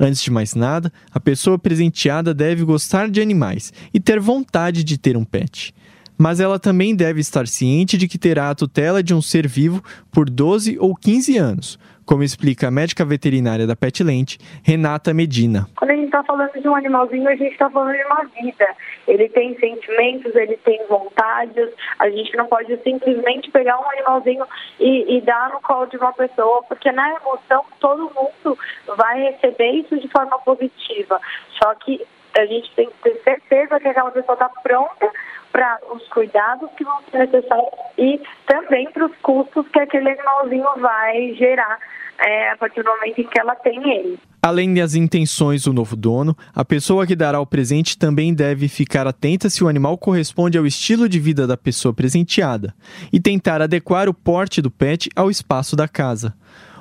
Antes 0.00 0.20
de 0.20 0.32
mais 0.32 0.56
nada, 0.56 0.92
a 1.12 1.20
pessoa 1.20 1.60
presenteada 1.60 2.34
deve 2.34 2.64
gostar 2.64 3.08
de 3.08 3.20
animais 3.20 3.72
e 3.94 4.00
ter 4.00 4.18
vontade 4.18 4.82
de 4.82 4.98
ter 4.98 5.16
um 5.16 5.24
pet. 5.24 5.72
Mas 6.18 6.40
ela 6.40 6.58
também 6.58 6.96
deve 6.96 7.20
estar 7.20 7.46
ciente 7.46 7.96
de 7.96 8.08
que 8.08 8.18
terá 8.18 8.50
a 8.50 8.54
tutela 8.56 9.00
de 9.00 9.14
um 9.14 9.22
ser 9.22 9.46
vivo 9.46 9.80
por 10.10 10.28
12 10.28 10.76
ou 10.80 10.92
15 10.92 11.38
anos, 11.38 11.78
como 12.08 12.22
explica 12.22 12.68
a 12.68 12.70
médica 12.70 13.04
veterinária 13.04 13.66
da 13.66 13.76
Petland, 13.76 14.38
Renata 14.64 15.12
Medina. 15.12 15.68
Quando 15.76 15.90
a 15.90 15.94
gente 15.94 16.06
está 16.06 16.24
falando 16.24 16.52
de 16.52 16.66
um 16.66 16.74
animalzinho, 16.74 17.28
a 17.28 17.36
gente 17.36 17.52
está 17.52 17.68
falando 17.68 17.94
de 17.94 18.04
uma 18.04 18.24
vida. 18.24 18.66
Ele 19.06 19.28
tem 19.28 19.54
sentimentos, 19.60 20.34
ele 20.34 20.56
tem 20.64 20.80
vontades. 20.88 21.68
A 21.98 22.08
gente 22.08 22.34
não 22.34 22.46
pode 22.46 22.74
simplesmente 22.78 23.50
pegar 23.50 23.78
um 23.78 23.90
animalzinho 23.90 24.46
e, 24.80 25.18
e 25.18 25.20
dar 25.20 25.50
no 25.50 25.60
colo 25.60 25.84
de 25.84 25.98
uma 25.98 26.14
pessoa, 26.14 26.62
porque 26.62 26.90
na 26.90 27.10
emoção 27.16 27.62
todo 27.78 28.10
mundo 28.14 28.58
vai 28.96 29.24
receber 29.24 29.72
isso 29.72 30.00
de 30.00 30.08
forma 30.08 30.38
positiva. 30.38 31.20
Só 31.62 31.74
que 31.74 32.06
a 32.38 32.46
gente 32.46 32.70
tem 32.74 32.88
que 32.88 33.02
ter 33.02 33.20
certeza 33.22 33.78
que 33.78 33.88
aquela 33.88 34.10
pessoa 34.10 34.32
está 34.32 34.48
pronta 34.48 35.10
para 35.52 35.78
os 35.92 36.06
cuidados 36.08 36.70
que 36.76 36.84
vão 36.84 36.98
ser 37.10 37.18
necessários 37.18 37.68
e 37.96 38.20
também 38.46 38.90
para 38.90 39.06
os 39.06 39.16
custos 39.22 39.66
que 39.68 39.80
aquele 39.80 40.10
animalzinho 40.10 40.68
vai 40.78 41.34
gerar 41.34 41.78
é, 42.18 42.50
a 42.50 42.56
partir 42.56 42.82
do 42.82 42.90
momento 42.90 43.20
em 43.20 43.24
que 43.24 43.40
ela 43.40 43.54
tem 43.56 43.78
ele. 43.90 44.18
Além 44.42 44.72
das 44.74 44.94
intenções 44.94 45.64
do 45.64 45.72
novo 45.72 45.96
dono, 45.96 46.36
a 46.54 46.64
pessoa 46.64 47.06
que 47.06 47.16
dará 47.16 47.40
o 47.40 47.46
presente 47.46 47.98
também 47.98 48.34
deve 48.34 48.68
ficar 48.68 49.06
atenta 49.06 49.50
se 49.50 49.62
o 49.62 49.68
animal 49.68 49.98
corresponde 49.98 50.56
ao 50.56 50.66
estilo 50.66 51.08
de 51.08 51.18
vida 51.18 51.46
da 51.46 51.56
pessoa 51.56 51.92
presenteada 51.92 52.74
e 53.12 53.20
tentar 53.20 53.60
adequar 53.60 54.08
o 54.08 54.14
porte 54.14 54.62
do 54.62 54.70
pet 54.70 55.08
ao 55.14 55.30
espaço 55.30 55.76
da 55.76 55.88
casa. 55.88 56.34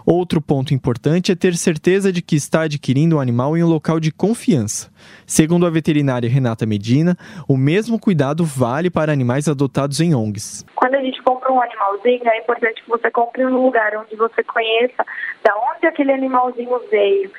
Outro 0.10 0.42
ponto 0.42 0.74
importante 0.74 1.34
é 1.34 1.36
ter 1.36 1.54
certeza 1.56 2.14
de 2.14 2.22
que 2.22 2.38
está 2.38 2.62
adquirindo 2.62 3.18
um 3.18 3.20
animal 3.20 3.58
em 3.58 3.64
um 3.64 3.68
local 3.68 4.00
de 4.00 4.10
confiança. 4.10 4.90
Segundo 5.26 5.66
a 5.66 5.70
veterinária 5.70 6.30
Renata 6.30 6.66
Medina, 6.66 7.18
o 7.46 7.58
mesmo 7.58 8.00
cuidado 8.00 8.46
vale 8.46 8.90
para 8.90 9.12
animais 9.12 9.50
adotados 9.50 10.00
em 10.00 10.16
ONGs. 10.16 10.66
Quando 10.76 10.96
a 10.96 11.02
gente 11.02 11.22
compra 11.24 11.52
um 11.52 11.62
animalzinho, 11.62 12.22
é 12.26 12.38
importante 12.38 12.82
que 12.82 12.90
você 12.90 13.12
compre 13.12 13.46
um 13.46 13.66
lugar 13.66 13.98
onde 13.98 14.16
você 14.16 14.42
conheça 14.46 15.06
da 15.44 15.54
onde 15.74 15.86
aquele 15.86 16.14
animalzinho 16.14 16.80
veio. 16.90 17.30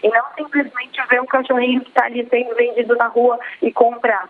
E 0.00 0.08
não 0.08 0.24
simplesmente 0.36 1.02
ver 1.10 1.20
um 1.20 1.26
cachorrinho 1.26 1.80
que 1.80 1.88
está 1.88 2.04
ali 2.04 2.24
sendo 2.30 2.54
vendido 2.54 2.94
na 2.94 3.08
rua 3.08 3.36
e 3.60 3.72
comprar. 3.72 4.28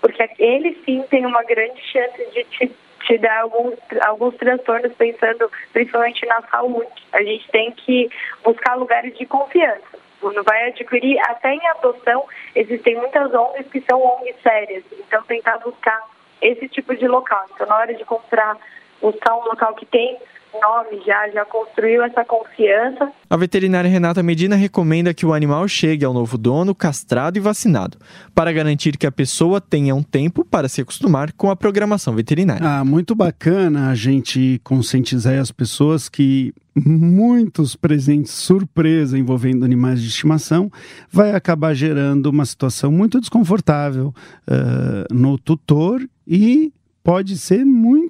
Porque 0.00 0.30
ele 0.38 0.80
sim 0.84 1.02
tem 1.10 1.26
uma 1.26 1.42
grande 1.42 1.80
chance 1.90 2.18
de 2.32 2.44
te 2.44 2.72
te 3.06 3.18
dá 3.18 3.40
alguns, 3.40 3.74
alguns 4.02 4.36
transtornos 4.36 4.92
pensando 4.94 5.50
principalmente 5.72 6.24
na 6.26 6.42
saúde. 6.42 6.90
A 7.12 7.22
gente 7.22 7.48
tem 7.50 7.70
que 7.72 8.10
buscar 8.44 8.74
lugares 8.74 9.16
de 9.16 9.26
confiança. 9.26 9.98
Quando 10.20 10.42
vai 10.44 10.68
adquirir, 10.68 11.18
até 11.26 11.52
em 11.52 11.66
adoção, 11.68 12.24
existem 12.54 12.94
muitas 12.96 13.34
ONGs 13.34 13.66
que 13.72 13.80
são 13.80 14.00
ONGs 14.00 14.36
sérias. 14.42 14.84
Então, 14.92 15.22
tentar 15.24 15.58
buscar 15.58 16.00
esse 16.40 16.68
tipo 16.68 16.94
de 16.94 17.08
local. 17.08 17.44
Então, 17.54 17.66
na 17.66 17.76
hora 17.76 17.94
de 17.94 18.04
comprar, 18.04 18.56
buscar 19.00 19.34
um 19.34 19.44
local 19.44 19.74
que 19.74 19.86
tem 19.86 20.18
nome 20.60 21.04
já, 21.04 21.28
já 21.30 21.44
construiu 21.44 22.02
essa 22.02 22.24
confiança. 22.24 23.10
A 23.28 23.36
veterinária 23.36 23.88
Renata 23.88 24.22
Medina 24.22 24.56
recomenda 24.56 25.14
que 25.14 25.24
o 25.24 25.32
animal 25.32 25.66
chegue 25.68 26.04
ao 26.04 26.12
novo 26.12 26.36
dono 26.36 26.74
castrado 26.74 27.36
e 27.36 27.40
vacinado, 27.40 27.98
para 28.34 28.52
garantir 28.52 28.96
que 28.96 29.06
a 29.06 29.12
pessoa 29.12 29.60
tenha 29.60 29.94
um 29.94 30.02
tempo 30.02 30.44
para 30.44 30.68
se 30.68 30.80
acostumar 30.80 31.32
com 31.32 31.50
a 31.50 31.56
programação 31.56 32.14
veterinária. 32.14 32.66
Ah, 32.66 32.84
muito 32.84 33.14
bacana 33.14 33.90
a 33.90 33.94
gente 33.94 34.60
conscientizar 34.64 35.38
as 35.38 35.50
pessoas 35.50 36.08
que 36.08 36.52
muitos 36.74 37.76
presentes 37.76 38.32
surpresa 38.32 39.18
envolvendo 39.18 39.64
animais 39.64 40.00
de 40.00 40.08
estimação 40.08 40.70
vai 41.10 41.34
acabar 41.34 41.74
gerando 41.74 42.26
uma 42.26 42.46
situação 42.46 42.90
muito 42.90 43.20
desconfortável 43.20 44.14
uh, 44.48 45.14
no 45.14 45.38
tutor 45.38 46.00
e 46.26 46.72
pode 47.02 47.36
ser 47.36 47.64
muito 47.64 48.01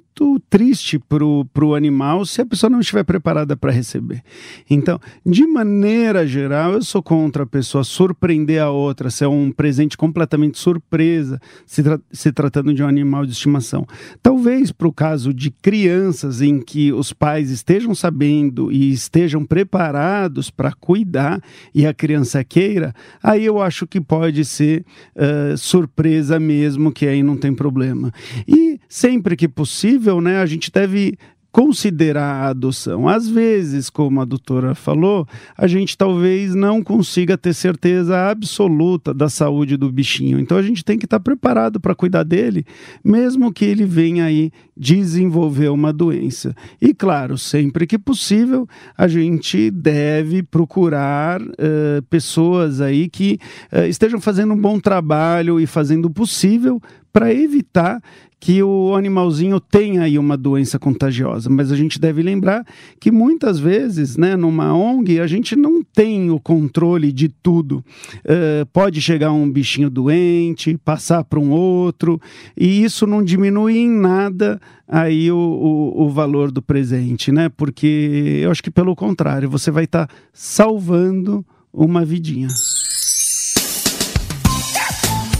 triste 0.49 0.99
para 0.99 1.23
o 1.23 1.75
animal 1.75 2.25
se 2.25 2.41
a 2.41 2.45
pessoa 2.45 2.69
não 2.69 2.79
estiver 2.79 3.03
preparada 3.03 3.55
para 3.55 3.71
receber. 3.71 4.21
Então, 4.69 4.99
de 5.25 5.45
maneira 5.45 6.25
geral, 6.25 6.73
eu 6.73 6.81
sou 6.81 7.01
contra 7.01 7.43
a 7.43 7.47
pessoa 7.47 7.83
surpreender 7.83 8.61
a 8.61 8.69
outra, 8.69 9.09
se 9.09 9.23
é 9.23 9.27
um 9.27 9.51
presente 9.51 9.97
completamente 9.97 10.57
surpresa, 10.59 11.39
se, 11.65 11.83
tra 11.83 11.99
se 12.11 12.31
tratando 12.31 12.73
de 12.73 12.83
um 12.83 12.87
animal 12.87 13.25
de 13.25 13.31
estimação. 13.31 13.85
Talvez 14.21 14.71
para 14.71 14.87
o 14.87 14.93
caso 14.93 15.33
de 15.33 15.51
crianças 15.51 16.41
em 16.41 16.59
que 16.59 16.91
os 16.91 17.13
pais 17.13 17.49
estejam 17.49 17.95
sabendo 17.95 18.71
e 18.71 18.91
estejam 18.91 19.45
preparados 19.45 20.49
para 20.49 20.71
cuidar 20.73 21.41
e 21.73 21.85
a 21.85 21.93
criança 21.93 22.43
queira, 22.43 22.93
aí 23.21 23.45
eu 23.45 23.61
acho 23.61 23.85
que 23.87 23.99
pode 23.99 24.45
ser 24.45 24.85
uh, 25.15 25.57
surpresa 25.57 26.39
mesmo, 26.39 26.91
que 26.91 27.07
aí 27.07 27.23
não 27.23 27.37
tem 27.37 27.53
problema. 27.53 28.11
E 28.47 28.79
sempre 28.87 29.35
que 29.35 29.47
possível, 29.47 30.12
né, 30.21 30.39
a 30.39 30.45
gente 30.45 30.71
deve 30.71 31.17
considerar 31.53 32.45
a 32.45 32.47
adoção. 32.47 33.07
Às 33.07 33.29
vezes, 33.29 33.87
como 33.87 34.19
a 34.19 34.25
doutora 34.25 34.73
falou, 34.73 35.27
a 35.55 35.67
gente 35.67 35.95
talvez 35.95 36.55
não 36.55 36.81
consiga 36.81 37.37
ter 37.37 37.53
certeza 37.53 38.27
absoluta 38.27 39.13
da 39.13 39.29
saúde 39.29 39.77
do 39.77 39.91
bichinho. 39.91 40.39
Então 40.39 40.57
a 40.57 40.63
gente 40.63 40.83
tem 40.83 40.97
que 40.97 41.05
estar 41.05 41.19
preparado 41.19 41.79
para 41.79 41.93
cuidar 41.93 42.23
dele, 42.23 42.65
mesmo 43.05 43.53
que 43.53 43.65
ele 43.65 43.85
venha 43.85 44.25
aí 44.25 44.51
desenvolver 44.75 45.69
uma 45.69 45.93
doença. 45.93 46.55
E 46.81 46.91
claro, 46.91 47.37
sempre 47.37 47.85
que 47.85 47.99
possível, 47.99 48.67
a 48.97 49.07
gente 49.07 49.69
deve 49.69 50.41
procurar 50.41 51.39
uh, 51.39 52.01
pessoas 52.09 52.81
aí 52.81 53.07
que 53.07 53.37
uh, 53.71 53.85
estejam 53.87 54.19
fazendo 54.19 54.55
um 54.55 54.59
bom 54.59 54.79
trabalho 54.79 55.59
e 55.59 55.67
fazendo 55.67 56.05
o 56.05 56.11
possível 56.11 56.81
para 57.13 57.31
evitar 57.31 58.01
que 58.43 58.61
o 58.61 58.93
animalzinho 58.93 59.57
tenha 59.57 60.01
aí 60.01 60.19
uma 60.19 60.35
doença 60.35 60.77
contagiosa. 60.77 61.49
Mas 61.49 61.71
a 61.71 61.77
gente 61.77 61.97
deve 61.97 62.21
lembrar 62.21 62.67
que 62.99 63.09
muitas 63.09 63.57
vezes, 63.57 64.17
né, 64.17 64.35
numa 64.35 64.73
ONG, 64.75 65.21
a 65.21 65.27
gente 65.27 65.55
não 65.55 65.81
tem 65.81 66.29
o 66.29 66.37
controle 66.37 67.13
de 67.13 67.29
tudo. 67.29 67.81
Uh, 68.17 68.65
pode 68.73 69.01
chegar 69.01 69.31
um 69.31 69.49
bichinho 69.49 69.89
doente, 69.89 70.77
passar 70.83 71.23
para 71.23 71.39
um 71.39 71.51
outro, 71.51 72.19
e 72.57 72.83
isso 72.83 73.07
não 73.07 73.23
diminui 73.23 73.77
em 73.77 73.89
nada 73.89 74.59
aí 74.85 75.31
o, 75.31 75.37
o, 75.37 76.03
o, 76.03 76.09
valor 76.09 76.51
do 76.51 76.61
presente, 76.61 77.31
né? 77.31 77.47
Porque 77.47 78.41
eu 78.43 78.51
acho 78.51 78.61
que 78.61 78.69
pelo 78.69 78.93
contrário, 78.93 79.49
você 79.49 79.71
vai 79.71 79.85
estar 79.85 80.07
tá 80.07 80.13
salvando 80.33 81.45
uma 81.71 82.03
vidinha. 82.03 82.49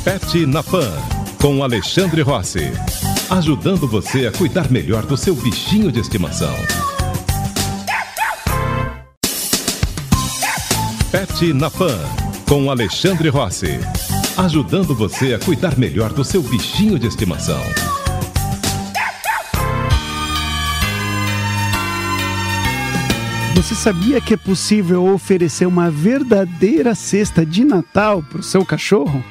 Pet 0.06 0.46
na 0.46 0.64
Pan 0.64 1.23
com 1.44 1.62
Alexandre 1.62 2.22
Rossi. 2.22 2.72
Ajudando 3.30 3.86
você 3.86 4.28
a 4.28 4.32
cuidar 4.32 4.72
melhor 4.72 5.06
do 5.06 5.18
seu 5.18 5.36
bichinho 5.36 5.92
de 5.92 6.00
estimação. 6.00 6.56
Pet 11.12 11.52
na 11.52 11.70
Pan, 11.70 12.00
com 12.48 12.72
Alexandre 12.72 13.28
Rossi. 13.28 13.78
Ajudando 14.38 14.96
você 14.96 15.34
a 15.34 15.40
cuidar 15.40 15.78
melhor 15.78 16.14
do 16.14 16.24
seu 16.24 16.42
bichinho 16.42 16.98
de 16.98 17.08
estimação. 17.08 17.62
Você 23.54 23.76
sabia 23.76 24.22
que 24.22 24.34
é 24.34 24.38
possível 24.38 25.14
oferecer 25.14 25.66
uma 25.66 25.92
verdadeira 25.92 26.96
cesta 26.96 27.46
de 27.46 27.66
Natal 27.66 28.24
para 28.24 28.40
o 28.40 28.44
seu 28.44 28.64
cachorro? 28.64 29.22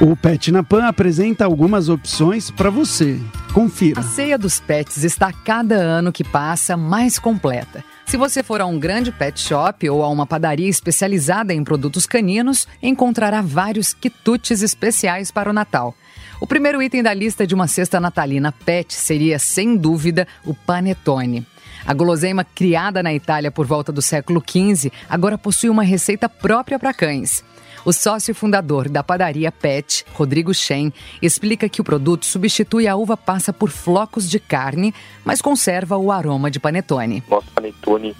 O 0.00 0.14
Pet 0.14 0.52
na 0.52 0.62
Pan 0.62 0.86
apresenta 0.86 1.44
algumas 1.44 1.88
opções 1.88 2.52
para 2.52 2.70
você. 2.70 3.18
Confira. 3.52 3.98
A 3.98 4.04
ceia 4.04 4.38
dos 4.38 4.60
pets 4.60 5.02
está 5.02 5.32
cada 5.32 5.74
ano 5.74 6.12
que 6.12 6.22
passa 6.22 6.76
mais 6.76 7.18
completa. 7.18 7.82
Se 8.06 8.16
você 8.16 8.44
for 8.44 8.60
a 8.60 8.66
um 8.66 8.78
grande 8.78 9.10
pet 9.10 9.40
shop 9.40 9.90
ou 9.90 10.04
a 10.04 10.08
uma 10.08 10.24
padaria 10.24 10.68
especializada 10.68 11.52
em 11.52 11.64
produtos 11.64 12.06
caninos, 12.06 12.68
encontrará 12.80 13.42
vários 13.42 13.92
quitutes 13.92 14.62
especiais 14.62 15.32
para 15.32 15.50
o 15.50 15.52
Natal. 15.52 15.92
O 16.40 16.46
primeiro 16.46 16.80
item 16.80 17.02
da 17.02 17.12
lista 17.12 17.44
de 17.44 17.56
uma 17.56 17.66
cesta 17.66 17.98
natalina 17.98 18.52
pet 18.52 18.94
seria, 18.94 19.36
sem 19.36 19.76
dúvida, 19.76 20.28
o 20.46 20.54
panetone. 20.54 21.44
A 21.84 21.92
guloseima, 21.92 22.44
criada 22.44 23.02
na 23.02 23.12
Itália 23.12 23.50
por 23.50 23.66
volta 23.66 23.90
do 23.90 24.00
século 24.00 24.40
XV, 24.46 24.92
agora 25.10 25.36
possui 25.36 25.68
uma 25.68 25.82
receita 25.82 26.28
própria 26.28 26.78
para 26.78 26.94
cães. 26.94 27.42
O 27.84 27.92
sócio 27.92 28.34
fundador 28.34 28.88
da 28.88 29.02
padaria 29.02 29.52
Pet, 29.52 30.04
Rodrigo 30.12 30.52
Shen, 30.52 30.92
explica 31.22 31.68
que 31.68 31.80
o 31.80 31.84
produto 31.84 32.26
substitui 32.26 32.88
a 32.88 32.96
uva 32.96 33.16
passa 33.16 33.52
por 33.52 33.70
flocos 33.70 34.28
de 34.28 34.40
carne, 34.40 34.94
mas 35.24 35.40
conserva 35.40 35.96
o 35.96 36.10
aroma 36.10 36.50
de 36.50 36.58
panetone. 36.58 37.22
Nosso 37.28 37.50
panetone, 37.52 38.16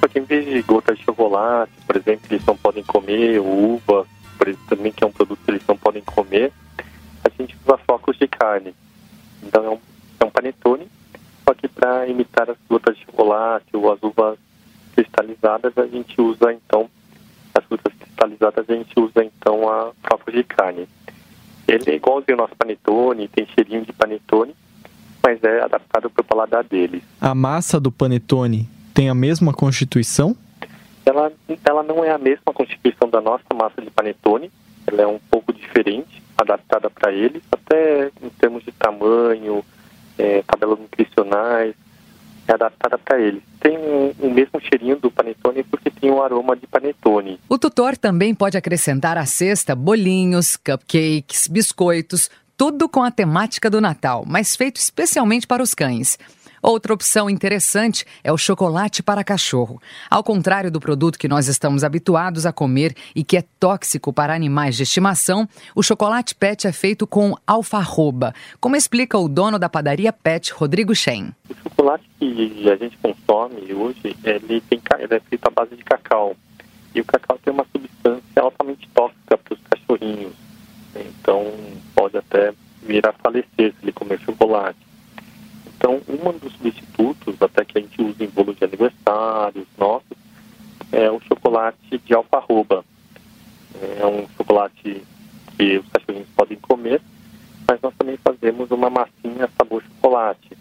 só 0.00 0.08
que 0.08 0.18
em 0.18 0.24
vez 0.24 0.46
de 0.46 0.62
gotas 0.62 0.98
de 0.98 1.04
chocolate, 1.04 1.72
por 1.86 1.96
exemplo, 1.96 2.26
eles 2.30 2.44
não 2.46 2.56
podem 2.56 2.82
comer, 2.82 3.38
uva, 3.38 4.06
por 4.38 4.48
exemplo, 4.48 4.66
também 4.68 4.92
que 4.92 5.04
é 5.04 5.06
um 5.06 5.12
produto 5.12 5.38
que 5.44 5.50
eles 5.50 5.66
não 5.66 5.76
podem 5.76 6.02
comer, 6.02 6.52
a 7.22 7.28
gente 7.38 7.56
usa 7.64 7.78
flocos 7.86 8.16
de 8.18 8.26
carne. 8.26 8.74
Então 9.42 9.64
é 9.64 9.70
um, 9.70 9.78
é 10.20 10.24
um 10.24 10.30
panetone, 10.30 10.88
só 11.44 11.54
que 11.54 11.68
para 11.68 12.06
imitar 12.06 12.50
as 12.50 12.56
gotas 12.68 12.96
de 12.96 13.04
chocolate 13.04 13.66
ou 13.74 13.92
as 13.92 14.02
uvas 14.02 14.38
cristalizadas, 14.94 15.76
a 15.76 15.86
gente 15.86 16.20
usa 16.20 16.52
então 16.52 16.88
as 17.54 17.64
frutas 17.64 17.92
cristalizadas, 17.98 18.68
a 18.68 18.74
gente 18.74 18.98
usa 18.98 19.24
então 19.24 19.68
a 19.68 19.92
flocos 20.04 20.32
de 20.32 20.42
carne. 20.44 20.88
Ele 21.66 21.90
é 21.90 21.94
igualzinho 21.94 22.32
ao 22.32 22.46
nosso 22.46 22.56
panetone, 22.56 23.28
tem 23.28 23.46
cheirinho 23.46 23.84
de 23.84 23.92
panetone, 23.92 24.54
mas 25.22 25.42
é 25.44 25.62
adaptado 25.62 26.10
para 26.10 26.20
o 26.20 26.24
paladar 26.24 26.64
deles. 26.64 27.02
A 27.20 27.34
massa 27.34 27.78
do 27.78 27.92
panetone 27.92 28.68
tem 28.92 29.08
a 29.08 29.14
mesma 29.14 29.52
constituição? 29.52 30.36
Ela, 31.04 31.32
ela 31.64 31.82
não 31.82 32.04
é 32.04 32.10
a 32.10 32.18
mesma 32.18 32.52
constituição 32.52 33.08
da 33.08 33.20
nossa 33.20 33.44
massa 33.54 33.80
de 33.80 33.90
panetone, 33.90 34.50
ela 34.86 35.02
é 35.02 35.06
um 35.06 35.18
pouco 35.30 35.52
diferente, 35.52 36.22
adaptada 36.36 36.90
para 36.90 37.12
eles, 37.12 37.42
até 37.50 38.10
em 38.22 38.28
termos 38.30 38.64
de 38.64 38.72
tamanho, 38.72 39.64
é, 40.18 40.42
tabelas 40.42 40.78
nutricionais, 40.78 41.74
é 42.46 42.52
adaptada 42.52 42.98
para 42.98 43.20
eles. 43.20 43.42
Tem 43.60 43.76
o 43.76 44.30
mesmo 44.30 44.60
cheirinho 44.60 44.96
do 44.96 45.10
panetone 45.10 45.62
porque 45.64 45.90
tem 45.90 46.10
um 46.10 46.22
aroma 46.22 46.56
de 46.56 46.66
panetone. 46.66 47.38
O 47.48 47.58
tutor 47.58 47.96
também 47.96 48.34
pode 48.34 48.56
acrescentar 48.56 49.16
à 49.16 49.26
cesta 49.26 49.74
bolinhos, 49.74 50.56
cupcakes, 50.56 51.46
biscoitos, 51.48 52.30
tudo 52.56 52.88
com 52.88 53.02
a 53.02 53.10
temática 53.10 53.70
do 53.70 53.80
Natal, 53.80 54.24
mas 54.26 54.54
feito 54.56 54.76
especialmente 54.76 55.46
para 55.46 55.62
os 55.62 55.74
cães. 55.74 56.18
Outra 56.62 56.94
opção 56.94 57.28
interessante 57.28 58.04
é 58.22 58.32
o 58.32 58.38
chocolate 58.38 59.02
para 59.02 59.24
cachorro. 59.24 59.82
Ao 60.08 60.22
contrário 60.22 60.70
do 60.70 60.78
produto 60.78 61.18
que 61.18 61.26
nós 61.26 61.48
estamos 61.48 61.82
habituados 61.82 62.46
a 62.46 62.52
comer 62.52 62.94
e 63.16 63.24
que 63.24 63.36
é 63.36 63.42
tóxico 63.58 64.12
para 64.12 64.32
animais 64.32 64.76
de 64.76 64.84
estimação, 64.84 65.48
o 65.74 65.82
chocolate 65.82 66.36
pet 66.36 66.68
é 66.68 66.72
feito 66.72 67.04
com 67.04 67.34
alfarroba, 67.44 68.32
como 68.60 68.76
explica 68.76 69.18
o 69.18 69.28
dono 69.28 69.58
da 69.58 69.68
padaria 69.68 70.12
Pet, 70.12 70.52
Rodrigo 70.52 70.94
Shen. 70.94 71.32
O 71.50 71.70
chocolate 71.70 72.08
que 72.20 72.70
a 72.70 72.76
gente 72.76 72.96
consome 72.98 73.74
hoje, 73.74 74.16
ele, 74.22 74.60
tem, 74.60 74.80
ele 75.00 75.14
é 75.14 75.20
feito 75.20 75.44
à 75.44 75.50
base 75.50 75.74
de 75.74 75.82
cacau. 75.82 76.36
E 76.94 77.00
o 77.00 77.04
cacau 77.04 77.40
tem 77.42 77.52
uma 77.52 77.66
substância 77.72 78.40
altamente 78.40 78.88
tóxica 78.94 79.36
para 79.36 79.54
os 79.54 79.60
cachorrinhos. 79.68 80.34
Então, 80.94 81.52
pode 81.92 82.16
até 82.16 82.52
vir 82.82 83.04
a 83.04 83.12
falecer 83.12 83.72
se 83.72 83.76
ele 83.82 83.92
comer 83.92 84.20
chocolate. 84.20 84.91
Então, 85.82 86.00
um 86.08 86.38
dos 86.38 86.52
substitutos, 86.52 87.42
até 87.42 87.64
que 87.64 87.76
a 87.76 87.80
gente 87.80 88.00
usa 88.00 88.22
em 88.22 88.28
bolo 88.28 88.54
de 88.54 88.62
aniversários 88.62 89.66
nossos, 89.76 90.16
é 90.92 91.10
o 91.10 91.20
chocolate 91.22 91.98
de 91.98 92.14
alfarroba. 92.14 92.84
É 93.98 94.06
um 94.06 94.28
chocolate 94.36 95.02
que 95.56 95.78
os 95.78 95.88
cachorrinhos 95.88 96.28
podem 96.36 96.56
comer, 96.58 97.02
mas 97.68 97.80
nós 97.82 97.92
também 97.98 98.16
fazemos 98.18 98.70
uma 98.70 98.88
massinha 98.88 99.50
sabor 99.58 99.82
chocolate. 99.82 100.56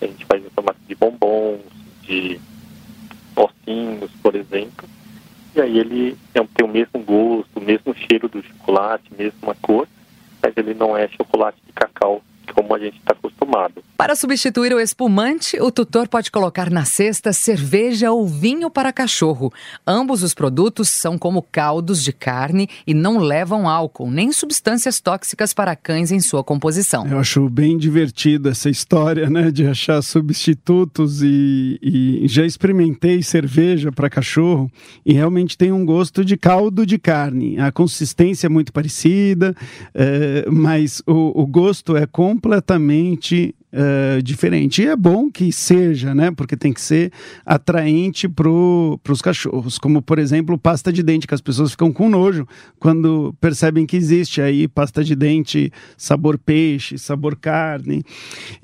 A 0.00 0.06
gente 0.06 0.24
faz 0.24 0.42
em 0.42 0.48
formato 0.48 0.80
de 0.88 0.94
bombons, 0.94 1.60
de 2.00 2.40
ossinhos, 3.36 4.10
por 4.22 4.34
exemplo. 4.34 4.88
E 5.54 5.60
aí 5.60 5.78
ele 5.78 6.16
é, 6.34 6.42
tem 6.42 6.64
o 6.64 6.72
mesmo 6.72 6.98
gosto, 7.00 7.58
o 7.58 7.60
mesmo 7.60 7.94
cheiro 7.94 8.26
do 8.26 8.42
chocolate, 8.42 9.12
mesma 9.18 9.54
cor, 9.56 9.86
mas 10.42 10.56
ele 10.56 10.72
não 10.72 10.96
é 10.96 11.08
chocolate 11.08 11.58
de 11.66 11.74
cacau 11.74 12.22
como 12.54 12.74
a 12.74 12.78
gente 12.78 12.98
está 12.98 13.12
acostumado. 13.12 13.82
Para 13.96 14.16
substituir 14.16 14.74
o 14.74 14.80
espumante, 14.80 15.60
o 15.60 15.70
tutor 15.70 16.08
pode 16.08 16.30
colocar 16.30 16.68
na 16.70 16.84
cesta 16.84 17.32
cerveja 17.32 18.10
ou 18.10 18.26
vinho 18.26 18.68
para 18.68 18.92
cachorro. 18.92 19.52
Ambos 19.86 20.24
os 20.24 20.34
produtos 20.34 20.88
são 20.88 21.16
como 21.16 21.40
caldos 21.40 22.02
de 22.02 22.12
carne 22.12 22.68
e 22.84 22.94
não 22.94 23.18
levam 23.18 23.68
álcool 23.68 24.10
nem 24.10 24.32
substâncias 24.32 25.00
tóxicas 25.00 25.54
para 25.54 25.76
cães 25.76 26.10
em 26.10 26.18
sua 26.18 26.42
composição. 26.42 27.06
Eu 27.06 27.18
acho 27.18 27.48
bem 27.48 27.78
divertida 27.78 28.50
essa 28.50 28.68
história, 28.68 29.30
né, 29.30 29.50
de 29.52 29.66
achar 29.66 30.02
substitutos 30.02 31.22
e, 31.22 31.78
e 31.80 32.26
já 32.26 32.44
experimentei 32.44 33.22
cerveja 33.22 33.92
para 33.92 34.10
cachorro 34.10 34.70
e 35.06 35.12
realmente 35.12 35.56
tem 35.56 35.70
um 35.70 35.84
gosto 35.84 36.24
de 36.24 36.36
caldo 36.36 36.84
de 36.84 36.98
carne. 36.98 37.60
A 37.60 37.70
consistência 37.70 38.46
é 38.46 38.50
muito 38.50 38.72
parecida, 38.72 39.54
é, 39.94 40.44
mas 40.50 41.02
o, 41.06 41.42
o 41.42 41.46
gosto 41.46 41.96
é 41.96 42.06
completamente 42.42 43.54
uh, 43.72 44.20
diferente. 44.20 44.82
E 44.82 44.86
é 44.86 44.96
bom 44.96 45.30
que 45.30 45.52
seja, 45.52 46.12
né? 46.12 46.32
Porque 46.32 46.56
tem 46.56 46.72
que 46.72 46.80
ser 46.80 47.12
atraente 47.46 48.28
para 48.28 48.50
os 48.50 49.22
cachorros. 49.22 49.78
Como, 49.78 50.02
por 50.02 50.18
exemplo, 50.18 50.58
pasta 50.58 50.92
de 50.92 51.04
dente, 51.04 51.26
que 51.26 51.34
as 51.34 51.40
pessoas 51.40 51.70
ficam 51.70 51.92
com 51.92 52.08
nojo 52.08 52.46
quando 52.80 53.32
percebem 53.40 53.86
que 53.86 53.96
existe 53.96 54.42
aí 54.42 54.66
pasta 54.66 55.04
de 55.04 55.14
dente 55.14 55.72
sabor 55.96 56.36
peixe, 56.36 56.98
sabor 56.98 57.36
carne. 57.36 58.02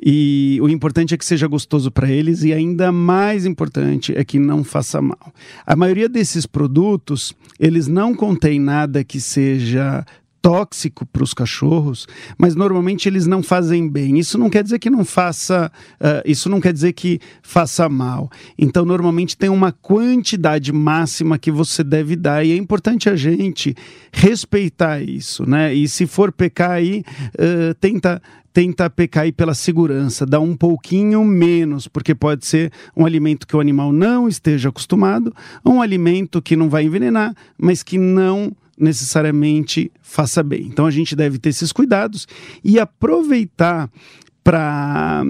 E 0.05 0.59
o 0.61 0.69
importante 0.69 1.15
é 1.15 1.17
que 1.17 1.25
seja 1.25 1.47
gostoso 1.47 1.91
para 1.93 2.11
eles 2.11 2.43
e 2.43 2.53
ainda 2.53 2.91
mais 2.91 3.47
importante 3.47 4.13
é 4.17 4.25
que 4.25 4.41
não 4.41 4.65
faça 4.65 5.01
mal. 5.01 5.33
A 5.65 5.77
maioria 5.77 6.09
desses 6.09 6.47
produtos, 6.47 7.33
eles 7.61 7.87
não 7.87 8.13
contêm 8.13 8.59
nada 8.59 9.05
que 9.05 9.21
seja 9.21 10.05
tóxico 10.41 11.05
para 11.07 11.23
os 11.23 11.35
cachorros, 11.35 12.07
mas 12.37 12.55
normalmente 12.55 13.09
eles 13.09 13.27
não 13.27 13.43
fazem 13.43 13.89
bem. 13.89 14.19
Isso 14.19 14.39
não 14.39 14.49
quer 14.49 14.63
dizer 14.63 14.79
que 14.79 14.91
não 14.91 15.05
faça, 15.05 15.71
uh, 16.01 16.23
isso 16.25 16.49
não 16.49 16.61
quer 16.61 16.73
dizer 16.73 16.93
que 16.93 17.21
faça 17.43 17.89
mal. 17.89 18.31
Então, 18.59 18.85
normalmente 18.85 19.37
tem 19.37 19.51
uma 19.51 19.73
quantidade 19.73 20.73
máxima 20.73 21.39
que 21.39 21.51
você 21.51 21.83
deve 21.85 22.17
dar 22.17 22.45
e 22.45 22.53
é 22.53 22.57
importante 22.57 23.09
a 23.09 23.17
gente 23.17 23.75
respeitar 24.13 25.03
isso, 25.03 25.49
né? 25.49 25.75
E 25.75 25.89
se 25.89 26.07
for 26.07 26.33
pecar 26.33 26.73
aí, 26.73 27.03
uh, 27.35 27.75
tenta 27.81 28.21
tenta 28.51 28.91
pecar 28.91 29.23
aí 29.23 29.31
pela 29.31 29.55
segurança, 29.55 30.27
dá 30.27 30.41
um 30.41 30.57
pouquinho 30.57 31.23
menos, 31.25 31.87
porque 31.87 32.13
pode 32.13 32.45
ser 32.45 32.73
um 32.97 33.07
alimento 33.07 33.47
que 33.47 33.55
o 33.55 33.61
animal 33.61 33.93
não 33.93 34.27
esteja 34.27 34.69
acostumado, 34.69 35.33
um 35.65 35.81
alimento 35.81 36.43
que 36.43 36.57
não 36.57 36.69
vai 36.69 36.83
envenenar, 36.83 37.37
mas 37.57 37.85
que 37.85 37.97
não 37.97 38.51
necessariamente 38.79 39.91
faça 40.01 40.43
bem. 40.43 40.63
Então 40.67 40.87
a 40.87 40.91
gente 40.91 41.15
deve 41.17 41.39
ter 41.39 41.51
esses 41.51 41.73
cuidados 41.73 42.27
e 42.65 42.79
aproveitar 42.79 43.91
para 44.43 45.25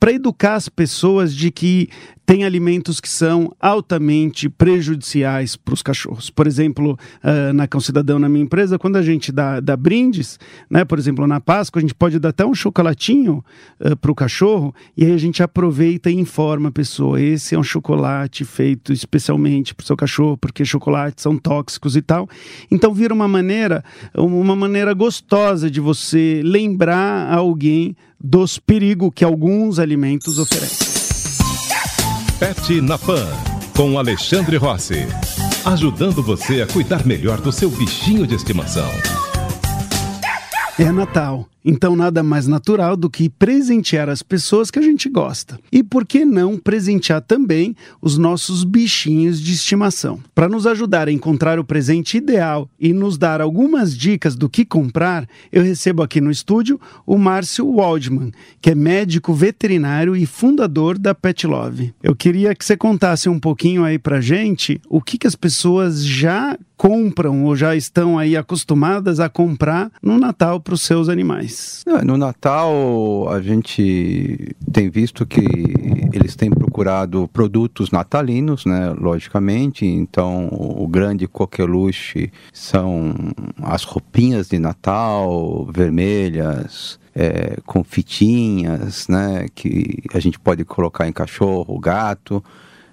para 0.00 0.12
educar 0.12 0.54
as 0.54 0.68
pessoas 0.68 1.34
de 1.34 1.50
que 1.50 1.88
tem 2.28 2.44
alimentos 2.44 3.00
que 3.00 3.08
são 3.08 3.56
altamente 3.58 4.50
prejudiciais 4.50 5.56
para 5.56 5.72
os 5.72 5.82
cachorros. 5.82 6.28
Por 6.28 6.46
exemplo, 6.46 6.92
uh, 7.24 7.54
na 7.54 7.66
Cão 7.66 7.80
Cidadão, 7.80 8.18
na 8.18 8.28
minha 8.28 8.44
empresa, 8.44 8.78
quando 8.78 8.96
a 8.96 9.02
gente 9.02 9.32
dá, 9.32 9.60
dá 9.60 9.74
brindes, 9.74 10.38
né, 10.68 10.84
por 10.84 10.98
exemplo, 10.98 11.26
na 11.26 11.40
Páscoa, 11.40 11.80
a 11.80 11.80
gente 11.80 11.94
pode 11.94 12.18
dar 12.18 12.28
até 12.28 12.44
um 12.44 12.54
chocolatinho 12.54 13.42
uh, 13.80 13.96
para 13.96 14.12
o 14.12 14.14
cachorro 14.14 14.74
e 14.94 15.06
aí 15.06 15.12
a 15.12 15.16
gente 15.16 15.42
aproveita 15.42 16.10
e 16.10 16.20
informa 16.20 16.68
a 16.68 16.72
pessoa: 16.72 17.18
esse 17.18 17.54
é 17.54 17.58
um 17.58 17.62
chocolate 17.62 18.44
feito 18.44 18.92
especialmente 18.92 19.74
para 19.74 19.84
o 19.84 19.86
seu 19.86 19.96
cachorro, 19.96 20.36
porque 20.36 20.66
chocolates 20.66 21.22
são 21.22 21.38
tóxicos 21.38 21.96
e 21.96 22.02
tal. 22.02 22.28
Então 22.70 22.92
vira 22.92 23.14
uma 23.14 23.26
maneira, 23.26 23.82
uma 24.14 24.54
maneira 24.54 24.92
gostosa 24.92 25.70
de 25.70 25.80
você 25.80 26.42
lembrar 26.44 27.32
alguém 27.32 27.96
dos 28.22 28.58
perigos 28.58 29.12
que 29.14 29.24
alguns 29.24 29.78
alimentos 29.78 30.38
oferecem. 30.38 30.97
Pet 32.38 32.80
na 32.80 32.96
Pan, 32.96 33.26
com 33.76 33.98
Alexandre 33.98 34.56
Rossi. 34.56 35.08
Ajudando 35.64 36.22
você 36.22 36.62
a 36.62 36.68
cuidar 36.68 37.04
melhor 37.04 37.40
do 37.40 37.50
seu 37.50 37.68
bichinho 37.68 38.28
de 38.28 38.36
estimação. 38.36 38.88
É 40.78 40.92
Natal. 40.92 41.48
Então, 41.70 41.94
nada 41.94 42.22
mais 42.22 42.46
natural 42.46 42.96
do 42.96 43.10
que 43.10 43.28
presentear 43.28 44.08
as 44.08 44.22
pessoas 44.22 44.70
que 44.70 44.78
a 44.78 44.82
gente 44.82 45.06
gosta. 45.06 45.60
E 45.70 45.82
por 45.82 46.06
que 46.06 46.24
não 46.24 46.56
presentear 46.56 47.20
também 47.20 47.76
os 48.00 48.16
nossos 48.16 48.64
bichinhos 48.64 49.38
de 49.38 49.52
estimação? 49.52 50.18
Para 50.34 50.48
nos 50.48 50.66
ajudar 50.66 51.08
a 51.08 51.12
encontrar 51.12 51.58
o 51.58 51.64
presente 51.64 52.16
ideal 52.16 52.70
e 52.80 52.94
nos 52.94 53.18
dar 53.18 53.42
algumas 53.42 53.94
dicas 53.94 54.34
do 54.34 54.48
que 54.48 54.64
comprar, 54.64 55.28
eu 55.52 55.62
recebo 55.62 56.02
aqui 56.02 56.22
no 56.22 56.30
estúdio 56.30 56.80
o 57.04 57.18
Márcio 57.18 57.70
Waldman, 57.70 58.32
que 58.62 58.70
é 58.70 58.74
médico 58.74 59.34
veterinário 59.34 60.16
e 60.16 60.24
fundador 60.24 60.96
da 60.96 61.14
Pet 61.14 61.46
Love. 61.46 61.92
Eu 62.02 62.16
queria 62.16 62.54
que 62.54 62.64
você 62.64 62.78
contasse 62.78 63.28
um 63.28 63.38
pouquinho 63.38 63.84
aí 63.84 63.98
pra 63.98 64.22
gente 64.22 64.80
o 64.88 65.02
que, 65.02 65.18
que 65.18 65.26
as 65.26 65.36
pessoas 65.36 66.02
já 66.02 66.56
compram 66.78 67.44
ou 67.44 67.56
já 67.56 67.74
estão 67.74 68.16
aí 68.16 68.36
acostumadas 68.36 69.18
a 69.20 69.28
comprar 69.28 69.90
no 70.00 70.16
Natal 70.16 70.60
para 70.60 70.74
os 70.74 70.80
seus 70.80 71.08
animais. 71.08 71.57
Mais? 71.58 71.84
No 72.04 72.16
Natal, 72.16 73.28
a 73.30 73.40
gente 73.40 74.54
tem 74.72 74.88
visto 74.88 75.26
que 75.26 75.44
eles 76.12 76.36
têm 76.36 76.50
procurado 76.50 77.28
produtos 77.32 77.90
natalinos, 77.90 78.64
né? 78.64 78.94
Logicamente. 78.98 79.86
Então, 79.86 80.48
o 80.50 80.86
grande 80.86 81.26
coqueluche 81.26 82.30
são 82.52 83.14
as 83.62 83.84
roupinhas 83.84 84.48
de 84.48 84.58
Natal 84.58 85.66
vermelhas, 85.72 86.98
é, 87.14 87.58
com 87.66 87.82
fitinhas, 87.82 89.08
né? 89.08 89.46
Que 89.54 90.02
a 90.12 90.20
gente 90.20 90.38
pode 90.38 90.64
colocar 90.64 91.08
em 91.08 91.12
cachorro, 91.12 91.78
gato. 91.78 92.42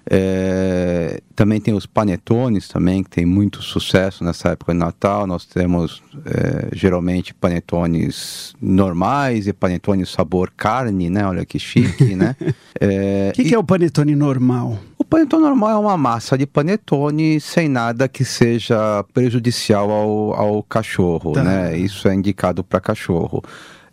É, 0.08 1.20
também 1.34 1.60
tem 1.60 1.74
os 1.74 1.84
panetones 1.84 2.68
também, 2.68 3.02
que 3.02 3.10
tem 3.10 3.26
muito 3.26 3.60
sucesso 3.60 4.22
nessa 4.22 4.50
época 4.50 4.72
de 4.72 4.78
Natal. 4.78 5.26
Nós 5.26 5.44
temos 5.44 6.02
é, 6.24 6.68
geralmente 6.72 7.34
panetones 7.34 8.54
normais 8.60 9.48
e 9.48 9.52
panetones 9.52 10.10
sabor 10.10 10.52
carne, 10.56 11.10
né? 11.10 11.26
Olha 11.26 11.44
que 11.44 11.58
chique, 11.58 12.14
né? 12.14 12.36
O 12.40 12.54
é, 12.80 13.32
que, 13.34 13.44
que 13.44 13.54
é 13.54 13.58
o 13.58 13.64
panetone 13.64 14.14
normal? 14.14 14.78
O 14.96 15.04
panetone 15.04 15.42
normal 15.42 15.70
é 15.70 15.76
uma 15.76 15.96
massa 15.96 16.38
de 16.38 16.46
panetone 16.46 17.40
sem 17.40 17.68
nada 17.68 18.08
que 18.08 18.24
seja 18.24 19.04
prejudicial 19.12 19.90
ao, 19.90 20.34
ao 20.34 20.62
cachorro, 20.62 21.32
tá. 21.32 21.42
né? 21.42 21.76
Isso 21.76 22.06
é 22.06 22.14
indicado 22.14 22.62
para 22.62 22.80
cachorro. 22.80 23.42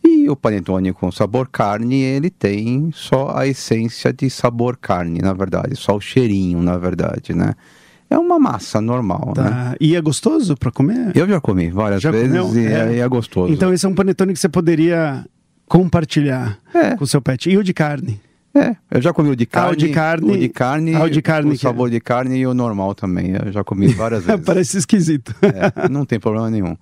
E 0.04 0.30
o 0.30 0.36
panetone 0.36 0.92
com 0.92 1.12
sabor 1.12 1.48
carne, 1.48 2.02
ele 2.02 2.30
tem 2.30 2.92
só 2.94 3.36
a 3.36 3.48
essência 3.48 4.12
de 4.12 4.30
sabor 4.30 4.78
carne, 4.78 5.20
na 5.22 5.34
verdade, 5.34 5.76
só 5.76 5.96
o 5.96 6.02
cheirinho, 6.02 6.62
na 6.62 6.78
verdade, 6.78 7.34
né? 7.34 7.54
É 8.10 8.18
uma 8.18 8.38
massa 8.38 8.80
normal, 8.80 9.32
tá. 9.34 9.44
né? 9.44 9.76
E 9.80 9.96
é 9.96 10.02
gostoso 10.02 10.56
para 10.56 10.72
comer? 10.72 11.16
Eu 11.16 11.28
já 11.28 11.42
comi 11.42 11.72
várias 11.72 12.02
já 12.02 12.12
vezes 12.12 12.56
e 12.56 12.66
é. 12.68 13.00
é. 13.00 13.08
gostoso. 13.08 13.52
Então 13.52 13.74
esse 13.74 13.86
é 13.86 13.90
um 13.90 13.96
panetone 13.96 14.34
que 14.34 14.40
você 14.40 14.50
poderia 14.50 15.26
compartilhar 15.66 16.60
é. 16.74 16.96
com 16.96 17.04
o 17.06 17.08
seu 17.08 17.22
pet. 17.22 17.50
E 17.50 17.58
o 17.58 17.64
de 17.64 17.74
carne? 17.74 18.22
É, 18.56 18.76
eu 18.92 19.02
já 19.02 19.12
comi 19.12 19.32
o 19.32 19.36
de 19.36 19.48
carne. 19.48 19.70
Ah, 19.70 19.74
o 19.74 19.76
de 19.76 19.90
carne. 19.90 20.32
O 20.32 20.38
de 20.38 20.50
carne. 20.50 20.94
Ah, 20.94 21.04
o 21.04 21.10
de 21.10 21.22
carne. 21.24 21.54
O 21.54 21.58
sabor 21.58 21.88
é. 21.88 21.92
de 21.92 22.00
carne 22.00 22.38
e 22.38 22.46
o 22.46 22.54
normal 22.54 22.94
também. 22.94 23.32
Eu 23.32 23.52
já 23.52 23.64
comi 23.64 23.88
várias 23.88 24.24
vezes. 24.26 24.46
Parece 24.46 24.78
esquisito. 24.78 25.34
É, 25.42 25.90
não 25.90 26.06
tem 26.06 26.20
problema 26.20 26.52
nenhum. 26.52 26.78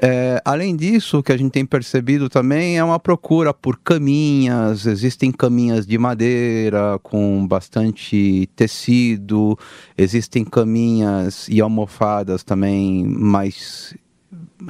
É, 0.00 0.40
além 0.44 0.74
disso, 0.76 1.18
o 1.18 1.22
que 1.22 1.32
a 1.32 1.36
gente 1.36 1.52
tem 1.52 1.66
percebido 1.66 2.28
também 2.28 2.78
é 2.78 2.84
uma 2.84 2.98
procura 2.98 3.52
por 3.52 3.78
caminhas. 3.78 4.86
Existem 4.86 5.30
caminhas 5.30 5.86
de 5.86 5.98
madeira 5.98 6.98
com 7.02 7.46
bastante 7.46 8.48
tecido, 8.56 9.58
existem 9.96 10.44
caminhas 10.44 11.46
e 11.48 11.60
almofadas 11.60 12.42
também 12.42 13.04
mais 13.06 13.94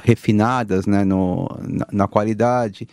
refinadas 0.03 0.85
né, 0.85 1.03
no, 1.03 1.47
na, 1.67 1.87
na 1.91 2.07
qualidade. 2.07 2.87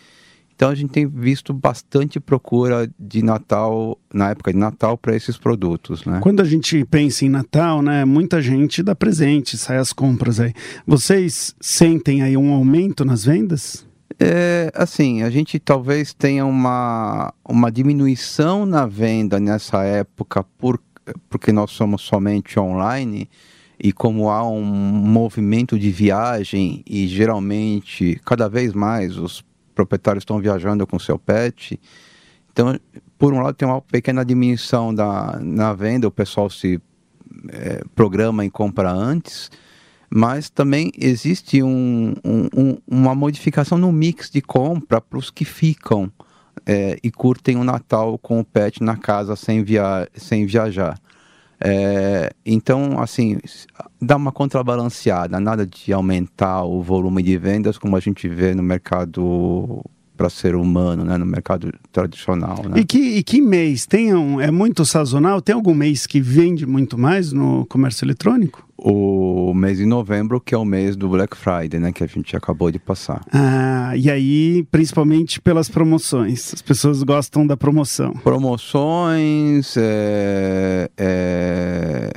Então 0.56 0.70
a 0.70 0.74
gente 0.74 0.90
tem 0.90 1.06
visto 1.06 1.52
bastante 1.52 2.18
procura 2.18 2.90
de 2.98 3.22
Natal, 3.22 3.98
na 4.12 4.30
época 4.30 4.50
de 4.50 4.58
Natal, 4.58 4.96
para 4.96 5.14
esses 5.14 5.36
produtos. 5.36 6.06
Né? 6.06 6.18
Quando 6.22 6.40
a 6.40 6.44
gente 6.44 6.82
pensa 6.86 7.26
em 7.26 7.28
Natal, 7.28 7.82
né, 7.82 8.06
muita 8.06 8.40
gente 8.40 8.82
dá 8.82 8.94
presente, 8.94 9.58
sai 9.58 9.76
as 9.76 9.92
compras 9.92 10.40
aí. 10.40 10.54
Vocês 10.86 11.54
sentem 11.60 12.22
aí 12.22 12.38
um 12.38 12.54
aumento 12.54 13.04
nas 13.04 13.26
vendas? 13.26 13.86
É, 14.18 14.72
assim, 14.74 15.22
a 15.22 15.28
gente 15.28 15.58
talvez 15.58 16.14
tenha 16.14 16.46
uma, 16.46 17.34
uma 17.46 17.70
diminuição 17.70 18.64
na 18.64 18.86
venda 18.86 19.38
nessa 19.38 19.84
época 19.84 20.42
por, 20.56 20.80
porque 21.28 21.52
nós 21.52 21.70
somos 21.70 22.00
somente 22.00 22.58
online 22.58 23.28
e 23.78 23.92
como 23.92 24.30
há 24.30 24.48
um 24.48 24.64
movimento 24.64 25.78
de 25.78 25.90
viagem 25.90 26.82
e 26.86 27.06
geralmente 27.06 28.18
cada 28.24 28.48
vez 28.48 28.72
mais 28.72 29.18
os 29.18 29.44
proprietários 29.76 30.22
estão 30.22 30.40
viajando 30.40 30.86
com 30.86 30.98
seu 30.98 31.18
pet. 31.18 31.78
Então, 32.50 32.76
por 33.18 33.34
um 33.34 33.40
lado, 33.40 33.54
tem 33.54 33.68
uma 33.68 33.82
pequena 33.82 34.24
diminuição 34.24 34.92
da, 34.94 35.38
na 35.40 35.74
venda, 35.74 36.08
o 36.08 36.10
pessoal 36.10 36.48
se 36.48 36.80
é, 37.50 37.82
programa 37.94 38.44
em 38.44 38.50
compra 38.50 38.90
antes, 38.90 39.50
mas 40.08 40.48
também 40.48 40.90
existe 40.98 41.62
um, 41.62 42.14
um, 42.24 42.78
uma 42.88 43.14
modificação 43.14 43.76
no 43.76 43.92
mix 43.92 44.30
de 44.30 44.40
compra 44.40 45.00
para 45.00 45.18
os 45.18 45.30
que 45.30 45.44
ficam 45.44 46.10
é, 46.64 46.98
e 47.02 47.10
curtem 47.10 47.56
o 47.56 47.64
Natal 47.64 48.16
com 48.18 48.40
o 48.40 48.44
pet 48.44 48.82
na 48.82 48.96
casa 48.96 49.36
sem, 49.36 49.62
via 49.62 50.08
sem 50.14 50.46
viajar. 50.46 50.98
É, 51.60 52.30
então, 52.44 53.00
assim, 53.00 53.38
dá 54.00 54.16
uma 54.16 54.30
contrabalanceada, 54.30 55.40
nada 55.40 55.66
de 55.66 55.92
aumentar 55.92 56.64
o 56.64 56.82
volume 56.82 57.22
de 57.22 57.36
vendas 57.38 57.78
como 57.78 57.96
a 57.96 58.00
gente 58.00 58.28
vê 58.28 58.54
no 58.54 58.62
mercado 58.62 59.82
para 60.16 60.30
ser 60.30 60.54
humano, 60.54 61.04
né, 61.04 61.16
no 61.16 61.26
mercado 61.26 61.72
tradicional. 61.92 62.62
Né? 62.68 62.80
E, 62.80 62.84
que, 62.84 62.98
e 62.98 63.22
que 63.22 63.40
mês? 63.40 63.86
Tem 63.86 64.14
um, 64.14 64.40
é 64.40 64.50
muito 64.50 64.84
sazonal? 64.84 65.40
Tem 65.40 65.54
algum 65.54 65.74
mês 65.74 66.06
que 66.06 66.20
vende 66.20 66.66
muito 66.66 66.98
mais 66.98 67.32
no 67.32 67.66
comércio 67.66 68.04
eletrônico? 68.04 68.66
o 68.78 69.54
mês 69.54 69.78
de 69.78 69.86
novembro, 69.86 70.40
que 70.40 70.54
é 70.54 70.58
o 70.58 70.64
mês 70.64 70.96
do 70.96 71.08
Black 71.08 71.36
Friday, 71.36 71.80
né? 71.80 71.92
Que 71.92 72.04
a 72.04 72.06
gente 72.06 72.36
acabou 72.36 72.70
de 72.70 72.78
passar. 72.78 73.22
Ah, 73.32 73.96
e 73.96 74.10
aí, 74.10 74.66
principalmente 74.70 75.40
pelas 75.40 75.68
promoções. 75.68 76.52
As 76.54 76.62
pessoas 76.62 77.02
gostam 77.02 77.46
da 77.46 77.56
promoção. 77.56 78.12
Promoções, 78.12 79.74
é, 79.76 80.90
é, 80.96 82.12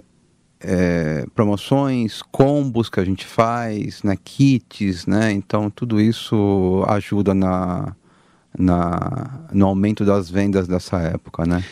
é, 0.60 1.26
promoções, 1.34 2.22
combos 2.32 2.90
que 2.90 3.00
a 3.00 3.06
gente 3.06 3.26
faz, 3.26 4.04
né? 4.04 4.18
Kits, 4.22 5.06
né? 5.06 5.32
Então, 5.32 5.70
tudo 5.70 6.00
isso 6.02 6.84
ajuda 6.88 7.34
na, 7.34 7.96
na, 8.58 9.40
no 9.54 9.68
aumento 9.68 10.04
das 10.04 10.30
vendas 10.30 10.68
dessa 10.68 10.98
época, 10.98 11.46
né? 11.46 11.64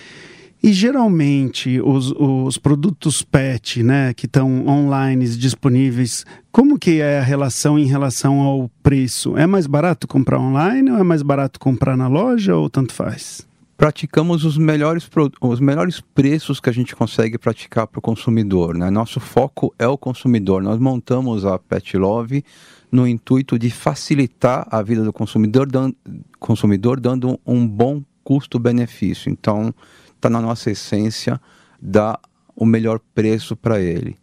E 0.61 0.73
geralmente 0.73 1.79
os, 1.81 2.11
os 2.17 2.57
produtos 2.57 3.21
PET, 3.21 3.83
né, 3.83 4.13
que 4.13 4.25
estão 4.25 4.67
online 4.67 5.27
disponíveis, 5.29 6.25
como 6.51 6.79
que 6.79 6.99
é 6.99 7.19
a 7.19 7.23
relação 7.23 7.77
em 7.77 7.85
relação 7.85 8.39
ao 8.39 8.69
preço? 8.81 9.37
É 9.37 9.45
mais 9.45 9.67
barato 9.67 10.07
comprar 10.07 10.39
online 10.39 10.91
ou 10.91 10.97
é 10.97 11.03
mais 11.03 11.21
barato 11.21 11.59
comprar 11.59 11.95
na 11.95 12.07
loja 12.07 12.55
ou 12.55 12.69
tanto 12.69 12.91
faz? 12.91 13.47
Praticamos 13.77 14.43
os 14.43 14.57
melhores, 14.57 15.07
os 15.39 15.59
melhores 15.59 16.01
preços 16.01 16.59
que 16.59 16.67
a 16.67 16.73
gente 16.73 16.95
consegue 16.95 17.37
praticar 17.37 17.85
para 17.85 17.99
o 17.99 18.01
consumidor. 18.01 18.75
Né? 18.75 18.89
Nosso 18.89 19.19
foco 19.19 19.71
é 19.77 19.87
o 19.87 19.95
consumidor. 19.95 20.63
Nós 20.63 20.79
montamos 20.79 21.45
a 21.45 21.59
Pet 21.59 21.95
Love 21.95 22.43
no 22.91 23.07
intuito 23.07 23.59
de 23.59 23.69
facilitar 23.69 24.67
a 24.71 24.81
vida 24.81 25.03
do 25.03 25.13
consumidor, 25.13 25.69
dando, 25.69 25.95
consumidor, 26.39 26.99
dando 26.99 27.39
um 27.45 27.67
bom 27.67 28.01
custo-benefício. 28.23 29.29
Então, 29.31 29.71
está 30.15 30.27
na 30.27 30.41
nossa 30.41 30.71
essência 30.71 31.39
dar 31.79 32.19
o 32.55 32.65
melhor 32.65 32.99
preço 33.13 33.55
para 33.55 33.79
ele. 33.79 34.17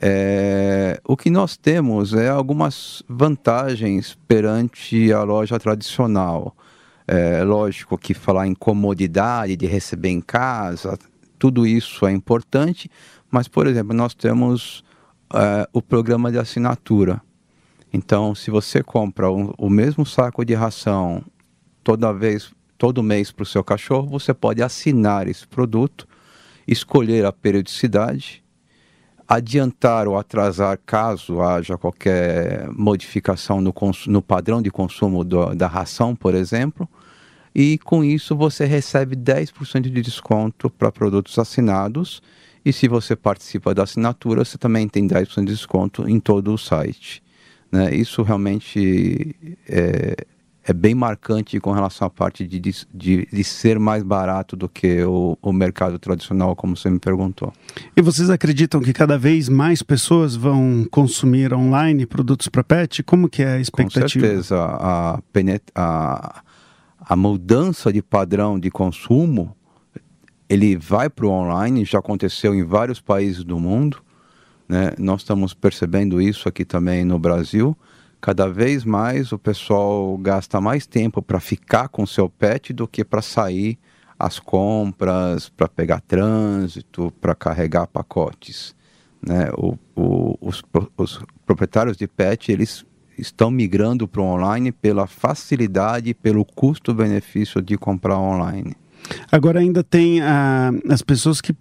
É, 0.00 0.98
o 1.04 1.18
que 1.18 1.28
nós 1.28 1.56
temos 1.56 2.14
é 2.14 2.30
algumas 2.30 3.02
vantagens 3.06 4.16
perante 4.26 5.12
a 5.12 5.22
loja 5.22 5.58
tradicional. 5.58 6.56
É 7.06 7.44
lógico 7.44 7.96
que 7.96 8.14
falar 8.14 8.46
em 8.46 8.54
comodidade 8.54 9.56
de 9.56 9.66
receber 9.66 10.08
em 10.08 10.20
casa, 10.20 10.98
tudo 11.38 11.66
isso 11.66 12.06
é 12.06 12.12
importante, 12.12 12.90
mas, 13.30 13.46
por 13.46 13.66
exemplo, 13.66 13.94
nós 13.94 14.14
temos 14.14 14.84
é, 15.32 15.68
o 15.72 15.80
programa 15.80 16.32
de 16.32 16.38
assinatura. 16.38 17.20
Então, 17.92 18.34
se 18.34 18.50
você 18.50 18.82
compra 18.82 19.30
o, 19.30 19.54
o 19.56 19.70
mesmo 19.70 20.04
saco 20.04 20.44
de 20.44 20.54
ração 20.54 21.24
toda 21.84 22.12
vez 22.12 22.50
todo 22.76 23.02
mês 23.02 23.30
para 23.30 23.42
o 23.42 23.46
seu 23.46 23.64
cachorro, 23.64 24.08
você 24.08 24.34
pode 24.34 24.62
assinar 24.62 25.28
esse 25.28 25.46
produto, 25.46 26.06
escolher 26.66 27.24
a 27.24 27.32
periodicidade, 27.32 28.44
adiantar 29.26 30.06
ou 30.06 30.18
atrasar 30.18 30.78
caso 30.84 31.40
haja 31.40 31.76
qualquer 31.76 32.68
modificação 32.70 33.60
no, 33.60 33.74
no 34.06 34.22
padrão 34.22 34.62
de 34.62 34.70
consumo 34.70 35.24
do, 35.24 35.54
da 35.54 35.66
ração, 35.66 36.14
por 36.14 36.34
exemplo. 36.34 36.88
E 37.58 37.78
com 37.78 38.04
isso 38.04 38.36
você 38.36 38.66
recebe 38.66 39.16
10% 39.16 39.80
de 39.80 40.02
desconto 40.02 40.68
para 40.68 40.92
produtos 40.92 41.38
assinados. 41.38 42.20
E 42.62 42.70
se 42.70 42.86
você 42.86 43.16
participa 43.16 43.74
da 43.74 43.84
assinatura, 43.84 44.44
você 44.44 44.58
também 44.58 44.86
tem 44.86 45.08
10% 45.08 45.46
de 45.46 45.52
desconto 45.52 46.06
em 46.06 46.20
todo 46.20 46.52
o 46.52 46.58
site. 46.58 47.22
Né? 47.72 47.94
Isso 47.94 48.22
realmente 48.22 49.34
é, 49.66 50.16
é 50.64 50.72
bem 50.74 50.94
marcante 50.94 51.58
com 51.58 51.72
relação 51.72 52.06
à 52.06 52.10
parte 52.10 52.46
de, 52.46 52.60
de, 52.60 53.26
de 53.32 53.44
ser 53.44 53.78
mais 53.78 54.02
barato 54.02 54.54
do 54.54 54.68
que 54.68 55.02
o, 55.04 55.38
o, 55.40 55.50
mercado 55.50 55.98
tradicional, 55.98 56.54
como 56.54 56.76
você 56.76 56.90
me 56.90 56.98
perguntou. 56.98 57.54
E 57.96 58.02
vocês 58.02 58.28
acreditam 58.28 58.82
que 58.82 58.92
cada 58.92 59.16
vez 59.16 59.48
mais 59.48 59.82
pessoas 59.82 60.36
vão 60.36 60.86
consumir 60.90 61.54
online 61.54 62.04
produtos 62.04 62.48
para 62.48 62.62
pet? 62.62 63.02
Como 63.02 63.30
que 63.30 63.42
é 63.42 63.54
a 63.54 63.60
expectativa? 63.60 64.04
Com 64.04 64.10
certeza. 64.10 64.58
A, 64.58 65.20
a, 65.74 66.42
a 67.08 67.14
mudança 67.14 67.92
de 67.92 68.02
padrão 68.02 68.58
de 68.58 68.70
consumo, 68.70 69.56
ele 70.48 70.76
vai 70.76 71.08
para 71.08 71.26
o 71.26 71.30
online, 71.30 71.84
já 71.84 71.98
aconteceu 71.98 72.54
em 72.54 72.64
vários 72.64 73.00
países 73.00 73.44
do 73.44 73.58
mundo. 73.58 74.02
Né? 74.68 74.92
Nós 74.98 75.20
estamos 75.20 75.54
percebendo 75.54 76.20
isso 76.20 76.48
aqui 76.48 76.64
também 76.64 77.04
no 77.04 77.18
Brasil 77.18 77.76
Cada 78.20 78.48
vez 78.48 78.84
mais 78.84 79.30
o 79.30 79.38
pessoal 79.38 80.18
gasta 80.18 80.60
mais 80.60 80.86
tempo 80.86 81.22
para 81.22 81.38
ficar 81.38 81.88
com 81.88 82.06
seu 82.06 82.28
pet 82.28 82.72
do 82.72 82.88
que 82.88 83.04
para 83.04 83.22
sair 83.22 83.78
às 84.18 84.40
compras, 84.40 85.48
para 85.48 85.68
pegar 85.68 86.00
trânsito, 86.00 87.12
para 87.20 87.34
carregar 87.34 87.86
pacotes. 87.86 88.74
Né? 89.24 89.48
O, 89.56 89.78
o, 89.94 90.36
os, 90.40 90.62
os 90.96 91.22
proprietários 91.44 91.96
de 91.96 92.08
pet 92.08 92.50
eles 92.50 92.84
estão 93.18 93.50
migrando 93.50 94.06
para 94.06 94.22
o 94.22 94.24
online 94.24 94.72
pela 94.72 95.06
facilidade 95.06 96.14
pelo 96.14 96.44
custo-benefício 96.44 97.62
de 97.62 97.76
comprar 97.76 98.18
online. 98.18 98.74
Agora 99.30 99.60
ainda 99.60 99.84
tem 99.84 100.20
ah, 100.20 100.72
as 100.88 101.02
pessoas 101.02 101.40
que 101.40 101.54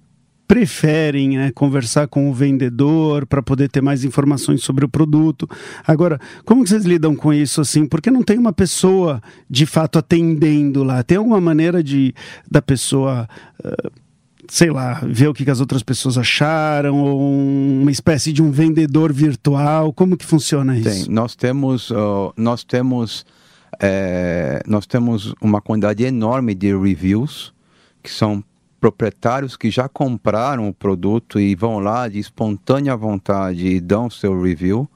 preferem 0.48 1.38
né, 1.38 1.52
conversar 1.52 2.08
com 2.08 2.30
o 2.30 2.34
vendedor 2.34 3.26
para 3.26 3.42
poder 3.42 3.70
ter 3.70 3.82
mais 3.82 4.04
informações 4.04 4.64
sobre 4.64 4.86
o 4.86 4.90
produto. 4.90 5.50
Agora, 5.86 6.20
como 6.46 6.66
vocês 6.66 6.86
lidam 6.86 7.16
com 7.16 7.34
isso 7.34 7.62
assim? 7.62 7.86
Porque 7.86 8.12
não 8.12 8.24
tem 8.24 8.38
uma 8.38 8.54
pessoa 8.54 9.22
de 9.50 9.66
fato 9.66 9.98
atendendo 9.98 10.84
lá. 10.84 11.04
Tem 11.04 11.18
alguma 11.18 11.42
maneira 11.42 11.84
de 11.84 12.14
da 12.50 12.62
pessoa 12.62 13.28
uh, 13.64 13.92
sei 14.50 14.70
lá, 14.72 15.02
ver 15.04 15.28
o 15.28 15.34
que, 15.34 15.50
as 15.50 15.60
outras 15.60 15.84
pessoas 15.84 16.18
acharam, 16.18 16.98
ou 16.98 17.20
uma 17.82 17.92
espécie 17.92 18.32
de 18.32 18.42
um 18.42 18.52
vendedor 18.52 19.12
virtual? 19.12 19.94
Como 19.94 20.18
que 20.18 20.26
funciona 20.26 20.78
isso? 20.78 21.06
Tem. 21.06 21.14
Nós 21.14 21.36
temos, 21.36 21.90
uh, 21.92 22.34
nós 22.36 22.64
temos, 22.64 23.26
é, 23.80 24.62
nós 24.68 24.86
temos 24.86 25.34
uma 25.42 25.62
quantidade 25.62 26.04
enorme 26.04 26.54
de 26.54 26.76
reviews 26.76 27.54
que 28.02 28.12
são 28.12 28.44
proprietários 28.80 29.58
que 29.58 29.72
já 29.72 29.90
compraram 29.90 30.70
o 30.70 30.74
produto 30.74 31.40
e 31.40 31.56
vão 31.56 31.80
lá 31.80 32.08
de 32.08 32.20
espontânea 32.20 32.96
vontade 32.96 33.66
e 33.66 33.80
dão 33.80 34.10
seu 34.10 34.40
review. 34.40 34.88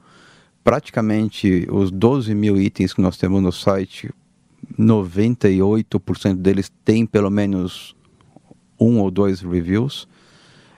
Praticamente 0.62 1.66
os 1.70 1.90
12 1.90 2.34
mil 2.34 2.56
itens 2.56 2.92
que 2.92 3.00
nós 3.00 3.16
temos 3.16 3.42
no 3.42 3.50
site, 3.50 4.10
98% 4.78 6.34
deles 6.36 6.70
têm 6.84 7.04
pelo 7.04 7.30
menos 7.30 7.96
um 8.80 8.98
ou 8.98 9.10
dois 9.10 9.40
reviews. 9.40 10.08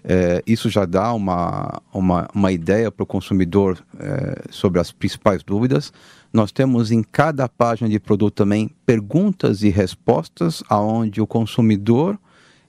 É, 0.04 0.42
isso 0.46 0.68
já 0.68 0.84
dá 0.84 1.12
uma, 1.14 1.80
uma, 1.92 2.28
uma 2.34 2.50
ideia 2.50 2.90
para 2.90 3.04
o 3.04 3.06
consumidor 3.06 3.78
é, 4.00 4.42
sobre 4.50 4.80
as 4.80 4.90
principais 4.90 5.42
dúvidas. 5.44 5.92
Nós 6.32 6.50
temos 6.50 6.90
em 6.90 7.02
cada 7.02 7.48
página 7.48 7.88
de 7.88 8.00
produto 8.00 8.34
também 8.34 8.70
perguntas 8.84 9.62
e 9.62 9.68
respostas, 9.68 10.62
aonde 10.68 11.20
o 11.20 11.26
consumidor 11.26 12.18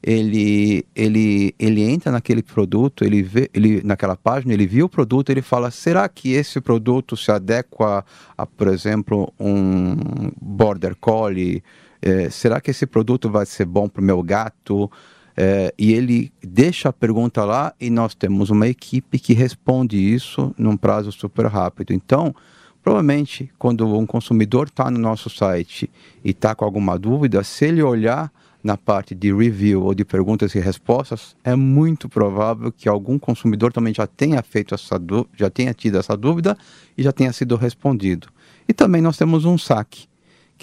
ele, 0.03 0.85
ele, 0.93 1.55
ele 1.57 1.81
entra 1.81 2.11
naquele 2.11 2.43
produto, 2.43 3.05
ele 3.05 3.23
vê, 3.23 3.49
ele, 3.53 3.81
naquela 3.83 4.17
página, 4.17 4.53
ele 4.53 4.67
viu 4.67 4.87
o 4.87 4.89
produto, 4.89 5.29
ele 5.29 5.41
fala, 5.41 5.71
será 5.71 6.09
que 6.09 6.33
esse 6.33 6.59
produto 6.59 7.15
se 7.15 7.31
adequa 7.31 8.03
a, 8.37 8.45
por 8.45 8.67
exemplo, 8.67 9.33
um 9.39 9.95
Border 10.41 10.93
Collie? 10.97 11.63
É, 12.01 12.29
será 12.29 12.59
que 12.59 12.69
esse 12.69 12.85
produto 12.85 13.29
vai 13.29 13.45
ser 13.45 13.65
bom 13.65 13.87
para 13.87 14.01
o 14.01 14.03
meu 14.03 14.21
gato? 14.21 14.91
É, 15.35 15.73
e 15.77 15.93
ele 15.93 16.31
deixa 16.41 16.89
a 16.89 16.93
pergunta 16.93 17.43
lá 17.43 17.73
e 17.79 17.89
nós 17.89 18.13
temos 18.13 18.49
uma 18.49 18.67
equipe 18.67 19.17
que 19.17 19.33
responde 19.33 19.97
isso 19.97 20.53
num 20.57 20.77
prazo 20.77 21.11
super 21.11 21.47
rápido. 21.47 21.91
Então, 21.91 22.35
provavelmente, 22.83 23.51
quando 23.57 23.97
um 23.97 24.05
consumidor 24.05 24.67
está 24.67 24.91
no 24.91 24.99
nosso 24.99 25.29
site 25.29 25.89
e 26.23 26.29
está 26.29 26.53
com 26.53 26.63
alguma 26.63 26.99
dúvida, 26.99 27.43
se 27.43 27.65
ele 27.65 27.81
olhar 27.81 28.31
na 28.63 28.77
parte 28.77 29.13
de 29.13 29.33
review 29.33 29.83
ou 29.83 29.93
de 29.93 30.05
perguntas 30.05 30.55
e 30.55 30.59
respostas, 30.59 31.35
é 31.43 31.55
muito 31.55 32.07
provável 32.07 32.71
que 32.71 32.87
algum 32.87 33.19
consumidor 33.19 33.73
também 33.73 33.93
já 33.93 34.07
tenha 34.07 34.41
feito 34.41 34.73
essa 34.73 35.01
já 35.35 35.49
tenha 35.49 35.73
tido 35.73 35.97
essa 35.97 36.15
dúvida 36.15 36.57
e 36.97 37.03
já 37.03 37.11
tenha 37.11 37.33
sido 37.33 37.57
respondido. 37.57 38.29
E 38.67 38.73
também 38.73 39.01
nós 39.01 39.17
temos 39.17 39.43
um 39.43 39.57
saque 39.57 40.07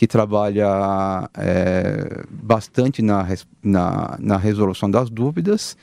que 0.01 0.07
trabalha 0.07 1.29
é, 1.37 2.25
bastante 2.31 3.03
na, 3.03 3.29
na, 3.63 4.17
na, 4.19 4.37
resolução 4.39 4.91
das 4.91 5.11
dúvidas. 5.11 5.77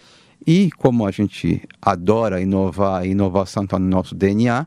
E 0.43 0.71
como 0.71 1.05
a 1.05 1.11
gente 1.11 1.61
adora 1.79 2.41
inovar, 2.41 3.05
inovação 3.05 3.65
está 3.65 3.77
no 3.77 3.87
nosso 3.87 4.15
DNA, 4.15 4.65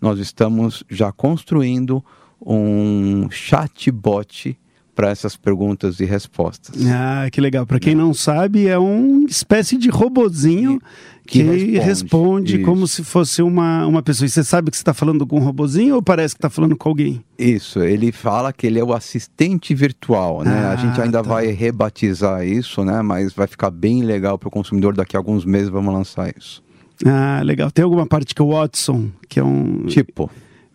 nós 0.00 0.20
estamos 0.20 0.84
já 0.88 1.10
construindo 1.10 2.00
um 2.40 3.28
chatbot 3.28 4.56
para 4.94 5.10
essas 5.10 5.36
perguntas 5.36 6.00
e 6.00 6.04
respostas. 6.04 6.76
Ah, 6.86 7.28
que 7.30 7.40
legal. 7.40 7.66
Para 7.66 7.80
quem 7.80 7.94
não 7.94 8.12
sabe, 8.12 8.66
é 8.66 8.78
uma 8.78 9.26
espécie 9.26 9.78
de 9.78 9.88
robozinho 9.88 10.80
que, 11.26 11.38
que 11.38 11.78
responde, 11.78 11.78
responde 11.78 12.58
como 12.58 12.86
se 12.86 13.02
fosse 13.02 13.42
uma, 13.42 13.86
uma 13.86 14.02
pessoa. 14.02 14.26
E 14.26 14.28
você 14.28 14.44
sabe 14.44 14.70
que 14.70 14.76
você 14.76 14.82
está 14.82 14.92
falando 14.92 15.26
com 15.26 15.36
um 15.36 15.42
robozinho 15.42 15.94
ou 15.94 16.02
parece 16.02 16.34
que 16.34 16.38
está 16.38 16.50
falando 16.50 16.76
com 16.76 16.88
alguém? 16.88 17.24
Isso, 17.38 17.80
ele 17.80 18.12
fala 18.12 18.52
que 18.52 18.66
ele 18.66 18.78
é 18.78 18.84
o 18.84 18.92
assistente 18.92 19.74
virtual, 19.74 20.42
né? 20.42 20.66
Ah, 20.66 20.72
a 20.72 20.76
gente 20.76 21.00
ainda 21.00 21.22
tá. 21.22 21.28
vai 21.28 21.46
rebatizar 21.46 22.46
isso, 22.46 22.84
né? 22.84 23.00
Mas 23.02 23.32
vai 23.32 23.46
ficar 23.46 23.70
bem 23.70 24.02
legal 24.02 24.38
para 24.38 24.48
o 24.48 24.50
consumidor. 24.50 24.94
Daqui 24.94 25.16
a 25.16 25.20
alguns 25.20 25.44
meses 25.44 25.68
vamos 25.68 25.92
lançar 25.92 26.32
isso. 26.36 26.62
Ah, 27.04 27.40
legal. 27.42 27.70
Tem 27.70 27.82
alguma 27.82 28.06
parte 28.06 28.34
que 28.34 28.42
é 28.42 28.44
o 28.44 28.50
Watson, 28.50 29.08
que 29.28 29.40
é 29.40 29.44
um... 29.44 29.86
Tipo... 29.86 30.30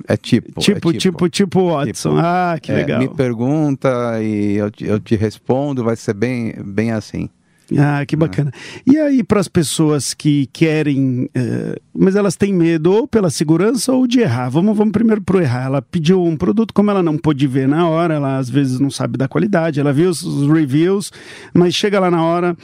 É 0.08 0.18
tipo. 0.18 0.60
Tipo, 0.60 0.90
é 0.90 0.94
tipo, 0.94 0.94
tipo, 0.94 1.30
tipo 1.30 1.70
Watson. 1.72 2.10
Tipo, 2.16 2.22
ah, 2.26 2.58
que 2.62 2.72
é, 2.72 2.76
legal. 2.76 3.00
Me 3.00 3.10
pergunta 3.10 4.22
e 4.22 4.58
eu, 4.58 4.72
eu 4.82 5.00
te 5.00 5.16
respondo, 5.16 5.84
vai 5.84 5.96
ser 5.96 6.14
bem, 6.14 6.54
bem 6.64 6.92
assim. 6.92 7.30
Ah, 7.78 8.06
que 8.06 8.16
bacana. 8.16 8.52
E 8.86 8.98
aí, 8.98 9.24
para 9.24 9.42
as 9.42 9.48
pessoas 9.50 10.14
que 10.14 10.48
querem, 10.54 11.26
uh, 11.26 11.82
mas 11.94 12.16
elas 12.16 12.38
têm 12.38 12.54
medo 12.54 12.94
ou 12.94 13.08
pela 13.08 13.30
segurança 13.30 13.92
ou 13.92 14.08
de 14.08 14.22
errar. 14.22 14.50
Vamos, 14.50 14.78
vamos 14.78 14.94
primeiro 14.94 15.22
para 15.22 15.42
errar. 15.42 15.66
Ela 15.66 15.82
pediu 15.82 16.24
um 16.24 16.38
produto, 16.38 16.74
como 16.74 16.90
ela 16.92 17.04
não 17.04 17.18
pôde 17.18 17.46
ver 17.46 17.68
na 17.68 17.90
hora, 17.90 18.14
ela 18.14 18.38
às 18.38 18.50
vezes 18.50 18.80
não 18.80 18.90
sabe 18.90 19.18
da 19.18 19.28
qualidade, 19.28 19.80
ela 19.80 19.92
viu 19.92 20.10
os 20.10 20.48
reviews, 20.48 21.12
mas 21.54 21.76
chega 21.76 22.00
lá 22.00 22.10
na 22.10 22.24
hora, 22.24 22.56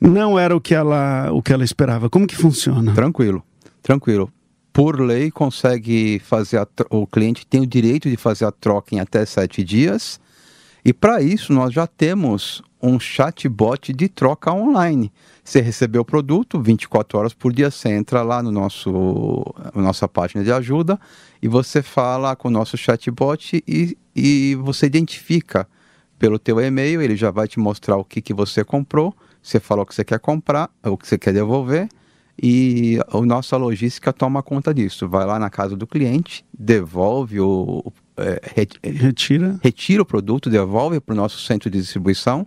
não 0.00 0.36
era 0.36 0.56
o 0.56 0.60
que 0.60 0.74
ela, 0.74 1.30
o 1.30 1.40
que 1.40 1.52
ela 1.52 1.62
esperava. 1.62 2.10
Como 2.10 2.26
que 2.26 2.34
funciona? 2.34 2.92
Tranquilo, 2.92 3.40
tranquilo 3.82 4.32
por 4.74 5.00
lei, 5.00 5.30
consegue 5.30 6.18
fazer 6.18 6.58
a, 6.58 6.66
o 6.90 7.06
cliente 7.06 7.46
tem 7.46 7.60
o 7.60 7.66
direito 7.66 8.10
de 8.10 8.16
fazer 8.16 8.44
a 8.44 8.50
troca 8.50 8.92
em 8.92 8.98
até 8.98 9.24
sete 9.24 9.62
dias. 9.62 10.20
E 10.84 10.92
para 10.92 11.22
isso 11.22 11.52
nós 11.52 11.72
já 11.72 11.86
temos 11.86 12.60
um 12.82 12.98
chatbot 12.98 13.92
de 13.92 14.08
troca 14.08 14.52
online. 14.52 15.12
Você 15.44 15.60
recebeu 15.60 16.02
o 16.02 16.04
produto, 16.04 16.60
24 16.60 17.16
horas 17.16 17.32
por 17.32 17.52
dia, 17.52 17.70
você 17.70 17.88
entra 17.90 18.22
lá 18.22 18.42
no 18.42 18.50
nosso 18.50 19.44
na 19.72 19.80
nossa 19.80 20.08
página 20.08 20.42
de 20.42 20.52
ajuda 20.52 20.98
e 21.40 21.46
você 21.46 21.80
fala 21.80 22.34
com 22.34 22.48
o 22.48 22.50
nosso 22.50 22.76
chatbot 22.76 23.62
e, 23.68 23.96
e 24.14 24.56
você 24.56 24.86
identifica 24.86 25.68
pelo 26.18 26.36
teu 26.36 26.60
e-mail, 26.60 27.00
ele 27.00 27.14
já 27.14 27.30
vai 27.30 27.46
te 27.46 27.60
mostrar 27.60 27.96
o 27.96 28.04
que, 28.04 28.20
que 28.20 28.34
você 28.34 28.64
comprou, 28.64 29.14
você 29.40 29.60
falou 29.60 29.86
que 29.86 29.94
você 29.94 30.04
quer 30.04 30.18
comprar, 30.18 30.68
o 30.82 30.96
que 30.96 31.06
você 31.06 31.16
quer 31.16 31.32
devolver, 31.32 31.88
e 32.40 32.98
a 33.08 33.20
nossa 33.20 33.56
logística 33.56 34.12
toma 34.12 34.42
conta 34.42 34.74
disso. 34.74 35.08
Vai 35.08 35.24
lá 35.24 35.38
na 35.38 35.50
casa 35.50 35.76
do 35.76 35.86
cliente, 35.86 36.44
devolve 36.56 37.40
o. 37.40 37.92
É, 38.16 38.40
retira. 38.82 39.58
retira 39.62 40.02
o 40.02 40.06
produto, 40.06 40.48
devolve 40.48 41.00
para 41.00 41.12
o 41.12 41.16
nosso 41.16 41.40
centro 41.40 41.68
de 41.68 41.80
distribuição 41.80 42.46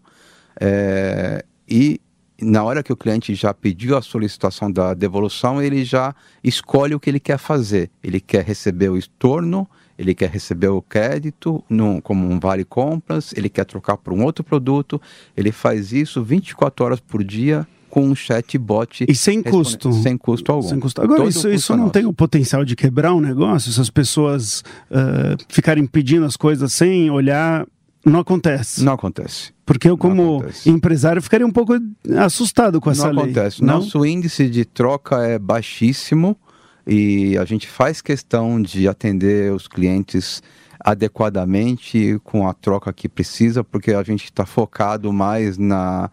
é, 0.60 1.44
e 1.68 2.02
na 2.40 2.64
hora 2.64 2.84
que 2.84 2.94
o 2.94 2.98
cliente 2.98 3.34
já 3.34 3.54
pediu 3.54 3.98
a 3.98 4.02
solicitação 4.02 4.72
da 4.72 4.94
devolução, 4.94 5.62
ele 5.62 5.84
já 5.84 6.16
escolhe 6.44 6.94
o 6.94 7.00
que 7.00 7.10
ele 7.10 7.20
quer 7.20 7.38
fazer. 7.38 7.90
Ele 8.04 8.20
quer 8.20 8.44
receber 8.44 8.90
o 8.90 8.98
estorno, 8.98 9.68
ele 9.98 10.14
quer 10.14 10.30
receber 10.30 10.68
o 10.68 10.82
crédito 10.82 11.64
no, 11.68 12.00
como 12.02 12.30
um 12.30 12.40
vale 12.40 12.64
compras, 12.64 13.34
ele 13.36 13.50
quer 13.50 13.66
trocar 13.66 13.98
por 13.98 14.14
um 14.14 14.24
outro 14.24 14.44
produto. 14.44 15.02
Ele 15.36 15.52
faz 15.52 15.92
isso 15.92 16.24
24 16.24 16.86
horas 16.86 17.00
por 17.00 17.24
dia 17.24 17.68
com 17.98 18.10
um 18.10 18.16
chatbot. 18.16 19.06
E 19.10 19.16
sem 19.16 19.42
custo. 19.42 19.92
Sem 19.92 20.16
custo 20.16 20.52
algum. 20.52 20.68
Sem 20.68 20.80
custo. 20.80 21.02
Agora, 21.02 21.22
Todo 21.22 21.30
isso, 21.30 21.50
isso 21.50 21.76
não 21.76 21.90
tem 21.90 22.06
o 22.06 22.14
potencial 22.14 22.64
de 22.64 22.76
quebrar 22.76 23.12
um 23.12 23.20
negócio? 23.20 23.72
Se 23.72 23.82
as 23.82 23.90
pessoas 23.90 24.64
uh, 24.92 25.44
ficarem 25.50 25.84
pedindo 25.88 26.24
as 26.24 26.38
coisas 26.38 26.72
sem 26.74 27.10
olhar, 27.10 27.66
não 28.06 28.20
acontece. 28.20 28.84
Não 28.84 28.94
acontece. 28.94 29.52
Porque 29.66 29.90
eu, 29.90 29.98
como 29.98 30.46
empresário, 30.64 31.20
ficaria 31.24 31.46
um 31.46 31.52
pouco 31.52 31.74
assustado 32.20 32.80
com 32.80 32.92
essa 32.92 33.08
não 33.08 33.24
lei. 33.24 33.32
Acontece. 33.32 33.64
Não 33.64 33.74
acontece. 33.78 33.96
Nosso 33.96 34.06
índice 34.06 34.48
de 34.48 34.64
troca 34.64 35.24
é 35.24 35.40
baixíssimo 35.40 36.38
e 36.86 37.36
a 37.36 37.46
gente 37.46 37.68
faz 37.68 38.00
questão 38.00 38.62
de 38.62 38.88
atender 38.88 39.52
os 39.52 39.68
clientes 39.68 40.44
adequadamente 40.80 42.22
com 42.24 42.48
a 42.48 42.54
troca 42.54 42.94
que 42.94 43.10
precisa, 43.10 43.64
porque 43.64 43.92
a 43.92 44.04
gente 44.04 44.26
está 44.26 44.46
focado 44.46 45.12
mais 45.12 45.58
na 45.58 46.12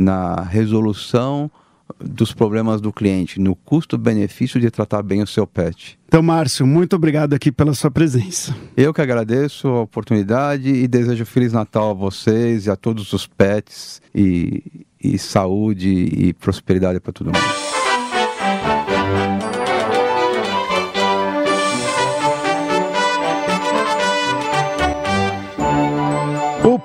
na 0.00 0.42
resolução 0.42 1.50
dos 1.98 2.32
problemas 2.32 2.80
do 2.80 2.92
cliente, 2.92 3.40
no 3.40 3.54
custo-benefício 3.54 4.60
de 4.60 4.70
tratar 4.70 5.02
bem 5.02 5.22
o 5.22 5.26
seu 5.26 5.46
pet. 5.46 5.98
Então, 6.06 6.22
Márcio, 6.22 6.66
muito 6.66 6.96
obrigado 6.96 7.34
aqui 7.34 7.50
pela 7.50 7.74
sua 7.74 7.90
presença. 7.90 8.54
Eu 8.76 8.94
que 8.94 9.02
agradeço 9.02 9.68
a 9.68 9.82
oportunidade 9.82 10.68
e 10.68 10.86
desejo 10.88 11.26
Feliz 11.26 11.52
Natal 11.52 11.90
a 11.90 11.94
vocês 11.94 12.66
e 12.66 12.70
a 12.70 12.76
todos 12.76 13.12
os 13.12 13.26
pets 13.26 14.00
e, 14.14 14.86
e 15.02 15.18
saúde 15.18 15.88
e 15.88 16.32
prosperidade 16.32 17.00
para 17.00 17.12
todo 17.12 17.26
mundo. 17.26 17.79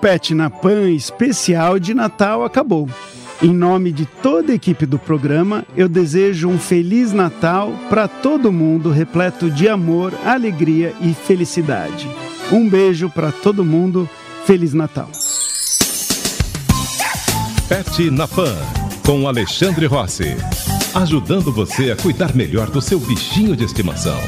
Pet 0.06 0.36
na 0.36 0.52
Pan 0.52 0.92
especial 0.92 1.80
de 1.80 1.96
Natal 1.96 2.46
acabou. 2.46 2.88
Em 3.42 3.52
nome 3.52 3.92
de 3.92 4.06
toda 4.06 4.52
a 4.52 4.56
equipe 4.56 4.86
do 4.86 5.00
programa, 5.00 5.66
eu 5.76 5.90
desejo 5.90 6.48
um 6.48 6.60
feliz 6.60 7.12
Natal 7.12 7.74
para 7.90 8.08
todo 8.08 8.52
mundo, 8.52 8.92
repleto 8.92 9.50
de 9.50 9.68
amor, 9.68 10.14
alegria 10.24 10.94
e 11.02 11.12
felicidade. 11.12 12.08
Um 12.52 12.70
beijo 12.70 13.10
para 13.10 13.32
todo 13.32 13.66
mundo. 13.66 14.08
Feliz 14.46 14.76
Natal. 14.76 15.10
Pet 17.68 18.12
na 18.12 18.28
Pan, 18.28 18.56
com 19.04 19.28
Alexandre 19.28 19.88
Rossi. 19.88 20.38
Ajudando 20.94 21.52
você 21.52 21.90
a 21.90 21.96
cuidar 21.96 22.36
melhor 22.36 22.70
do 22.70 22.80
seu 22.80 23.00
bichinho 23.00 23.56
de 23.56 23.64
estimação. 23.64 24.20